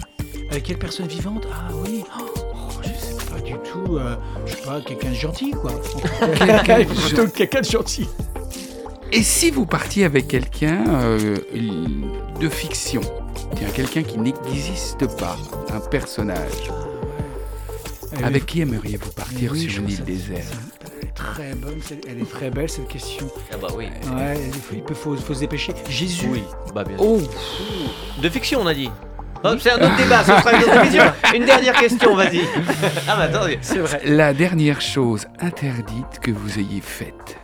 [0.50, 1.48] Avec quelle personne vivante?
[1.54, 2.04] Ah oui.
[2.20, 2.41] Oh,
[3.42, 3.98] pas du tout.
[3.98, 4.16] euh,
[4.46, 5.72] je sais pas, quelqu'un de gentil, quoi.
[6.38, 8.08] Quelqu'un de Plutôt que quelqu'un de gentil.
[9.12, 11.38] Et si vous partiez avec quelqu'un euh,
[12.40, 13.02] de fiction
[13.56, 15.38] Tiens, quelqu'un qui n'existe pas,
[15.74, 16.72] un personnage.
[18.18, 20.54] Elle Avec est- qui aimeriez-vous partir Oui, je sur une île déserte
[21.02, 21.80] Elle est très bonne,
[22.10, 23.28] elle est très belle cette question.
[23.54, 23.86] Ah bah oui.
[24.16, 25.74] Ouais, il faut, il faut, faut se dépêcher.
[25.90, 26.28] Jésus.
[26.32, 27.06] Oui, bah bien sûr.
[27.06, 28.90] Oh De fiction, on a dit.
[29.44, 31.04] Oh, c'est un autre débat, ce sera une autre émission.
[31.34, 32.42] Une dernière question, vas-y.
[33.08, 33.58] ah bah attendez.
[33.62, 34.02] C'est vrai.
[34.06, 37.38] La dernière chose interdite que vous ayez faite.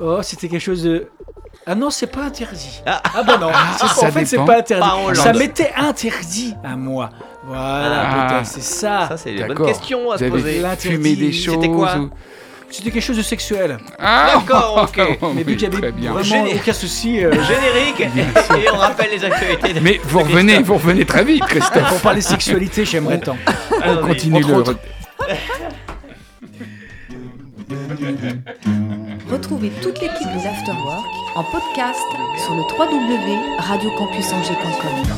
[0.00, 1.08] Oh, c'était quelque chose de.
[1.66, 2.82] Ah non, c'est pas interdit.
[2.86, 3.00] Ah.
[3.24, 3.50] bah non.
[3.78, 4.80] ça en fait, c'est pas interdit.
[5.08, 7.10] Pas ça m'était interdit à moi.
[7.44, 8.44] Voilà, Ah.
[8.44, 9.06] c'est ça.
[9.08, 10.62] Ça, c'est une bonne question à Vous se poser.
[10.78, 12.10] fumé des choses C'était quoi ou-
[12.72, 13.76] C'était quelque chose de sexuel.
[13.98, 15.18] Ah D'accord, ok.
[15.34, 16.12] Mais vu qu'il y avait Très bien.
[16.12, 17.22] vraiment Géné- aucun souci.
[17.22, 19.74] euh, Générique et on rappelle les actualités.
[19.74, 21.88] de- Mais vous revenez, vous revenez très vite, Christophe.
[21.90, 23.36] pour parler sexualité, j'aimerais tant.
[23.82, 23.98] Allons-y.
[23.98, 24.54] On continue entre le.
[24.54, 24.78] autres.
[29.30, 31.04] Retrouvez toute l'équipe des Afterwork
[31.36, 32.00] en podcast
[32.44, 35.14] sur le www.radiocampusangers.com.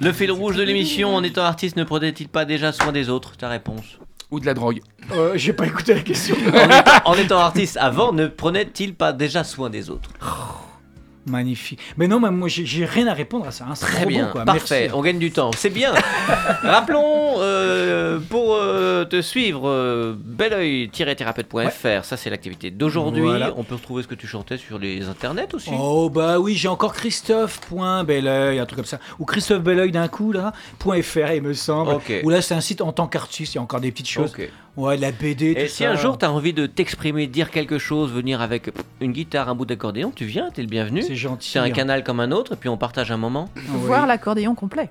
[0.00, 3.36] Le fil rouge de l'émission, en étant artiste, ne prenait-il pas déjà soin des autres?
[3.36, 3.98] Ta réponse.
[4.30, 4.80] Ou de la drogue.
[5.12, 6.36] Euh, J'ai pas écouté la question.
[6.36, 10.10] En étant, en étant artiste avant, ne prenait-il pas déjà soin des autres?
[11.28, 11.78] Magnifique.
[11.96, 13.66] Mais non, mais moi, j'ai- rien à répondre à ça.
[13.68, 13.74] hein.
[13.78, 14.44] Très bien, quoi.
[14.44, 14.94] parfait, Merci.
[14.96, 15.92] on gagne du temps, c'est bien.
[16.62, 23.22] Rappelons, euh, pour euh, te suivre, euh, beloeil-thérapeute.fr, ça c'est l'activité d'aujourd'hui.
[23.22, 23.52] Voilà.
[23.56, 25.70] On peut retrouver ce que tu chantais sur les internets aussi.
[25.72, 28.98] Oh bah oui, j'ai encore Christophe.belleuil, un truc comme ça.
[29.18, 30.52] Ou Christophe Belleuil d'un coup là,
[31.02, 31.92] .fr il me semble.
[31.92, 32.12] Ok.
[32.24, 34.34] Ou là c'est un site en tant qu'artiste, il y a encore des petites choses.
[34.76, 35.90] Ouais, la BD, tout Et si ça.
[35.90, 39.54] un jour tu as envie de t'exprimer, dire quelque chose, venir avec une guitare, un
[39.54, 41.02] bout d'accordéon, tu viens, t'es le bienvenu.
[41.02, 41.50] C'est gentil.
[41.50, 41.70] C'est un hein.
[41.70, 43.50] canal comme un autre, et puis on partage un moment.
[43.56, 43.62] Oui.
[43.74, 44.90] Voir l'accordéon complet.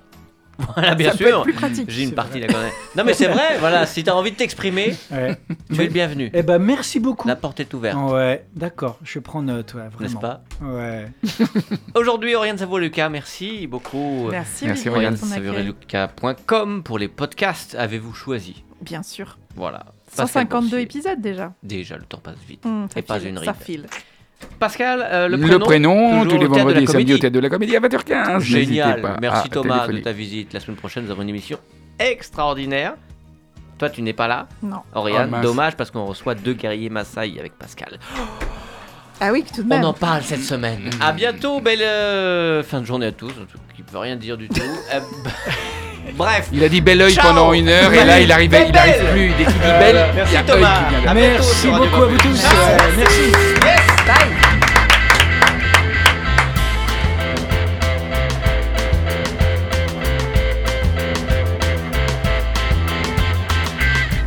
[0.74, 1.42] Voilà, bien ça peut être sûr.
[1.44, 1.88] plus pratique.
[1.88, 2.70] J'ai une partie d'accordéon.
[2.96, 5.38] Non, mais c'est vrai, voilà, si tu as envie de t'exprimer, Ouais.
[5.72, 6.30] tu es le bienvenu.
[6.34, 7.28] Eh ben merci beaucoup.
[7.28, 10.00] La porte est ouverte, Ouais, d'accord, je prends note, ouais, vraiment.
[10.00, 11.06] n'est-ce pas Ouais.
[11.94, 14.26] Aujourd'hui, Oriane Savoie-Lucas, merci beaucoup.
[14.32, 15.16] Merci, Merci, Oriane.
[15.16, 18.64] Savoie-Lucas.com pour les podcasts, avez-vous choisi?
[18.80, 19.38] Bien sûr.
[19.56, 19.84] Voilà.
[20.16, 20.80] Pascal 152 Boursier.
[20.82, 21.52] épisodes déjà.
[21.62, 22.62] Déjà, le temps passe vite.
[22.64, 23.60] Ça Et pas file, une Ça ride.
[23.62, 23.86] file.
[24.60, 26.86] Pascal, euh, le Le prénom, prénom, toujours tous les au théâtre de la vendredis et
[26.86, 27.14] samedis comédie.
[27.14, 28.34] au théâtre de la comédie à 20h15.
[28.38, 29.02] N'hésitez Génial.
[29.02, 29.98] pas Merci à Thomas téléphoner.
[29.98, 30.52] de ta visite.
[30.52, 31.58] La semaine prochaine, nous avons une émission
[31.98, 32.94] extraordinaire.
[33.78, 34.78] Toi, tu n'es pas là, Non.
[34.94, 35.32] Oriane.
[35.38, 37.98] Oh, dommage parce qu'on reçoit deux guerriers Maasai avec Pascal.
[39.20, 39.84] Ah oui, tout de On même.
[39.84, 40.88] en parle cette semaine.
[41.00, 43.32] À bientôt, belle euh, fin de journée à tous.
[43.74, 44.60] Qui peut rien dire du tout.
[46.20, 46.48] Euh, Bref.
[46.52, 47.28] Il a dit bel oeil Ciao.
[47.28, 48.80] pendant une heure et là il arrivait, il Belle.
[48.80, 49.28] arrive plus.
[49.38, 50.78] Dès qu'il dit belle, il y Merci a œil Thomas.
[50.88, 52.44] qui vient Merci beaucoup à vous tous.
[52.44, 53.32] euh, merci.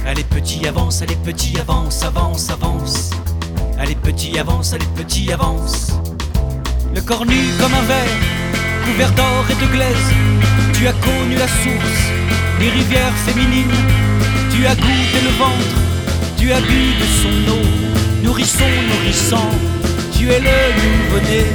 [0.06, 3.10] Allez petit avance, allez petit avance, avance, avance.
[3.80, 5.88] Allez petit avance, allez petit avance.
[6.94, 8.18] Le corps nu comme un verre,
[8.86, 10.71] couvert d'or et de glaise.
[10.82, 12.02] Tu as connu la source,
[12.60, 13.70] des rivières féminines.
[14.52, 15.78] Tu as goûté le ventre,
[16.36, 18.24] tu as bu de son eau.
[18.24, 19.52] Nourrisson, nourrissant,
[20.12, 20.50] tu es le
[20.82, 21.46] nouveau-né.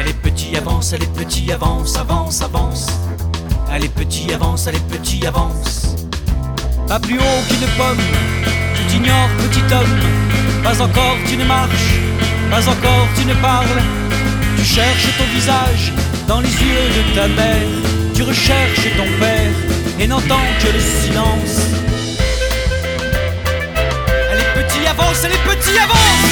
[0.00, 2.86] Allez petit avance, allez petit avance, avance, avance.
[3.70, 5.94] Allez petit avance, allez petit avance.
[6.88, 7.98] Pas plus haut qu'une pomme,
[8.74, 10.33] tu t'ignores petit homme.
[10.64, 12.00] Pas encore tu ne marches,
[12.50, 13.82] pas encore tu ne parles.
[14.56, 15.92] Tu cherches ton visage
[16.26, 17.68] dans les yeux de ta mère.
[18.14, 19.52] Tu recherches ton père
[20.00, 21.56] et n'entends que le silence.
[24.32, 26.24] Allez petit avance, allez petit avance.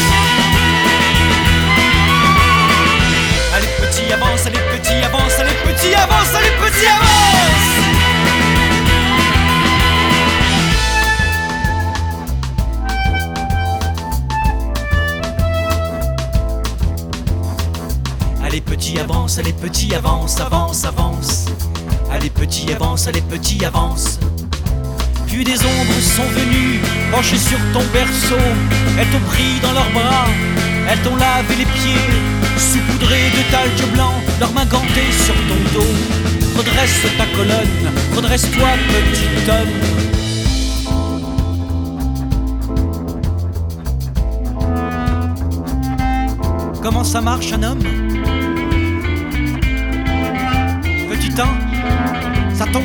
[3.54, 8.01] Allez petit avance, allez petit avance, allez petit avance, allez petit avance
[18.52, 21.46] Allez petit avance, allez petit avance, avance, avance.
[22.10, 24.18] Allez petit avance, allez petit avance.
[25.26, 26.78] Puis des ombres sont venues,
[27.10, 28.36] penchées sur ton berceau.
[28.98, 30.26] Elles t'ont pris dans leurs bras,
[30.86, 31.96] elles t'ont lavé les pieds
[32.58, 35.94] Saupoudrées de talc blanc, leurs mains gantées sur ton dos.
[36.58, 40.02] Redresse ta colonne, redresse-toi petit homme.
[46.82, 48.21] Comment ça marche un homme?
[51.32, 52.82] Petit 1, ça tombe.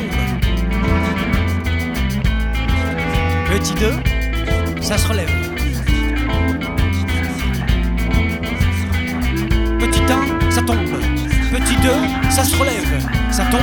[3.50, 3.92] Petit 2,
[4.80, 5.30] ça se relève.
[9.78, 10.78] Petit 1, ça tombe.
[11.52, 11.90] Petit 2,
[12.30, 13.06] ça se relève.
[13.30, 13.60] Ça tombe,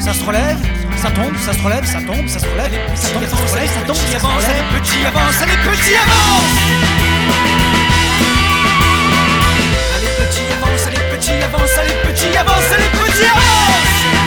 [0.00, 0.58] ça se relève,
[0.96, 3.68] ça tombe, ça se relève, ça tombe, ça se relève, ça tombe, ça se relève,
[3.68, 4.64] ça tombe, ça se relève.
[4.80, 7.77] Petit avance, allez, petit avance
[11.28, 14.17] petits, avance, allez, petit, avance, allez, petit, avance.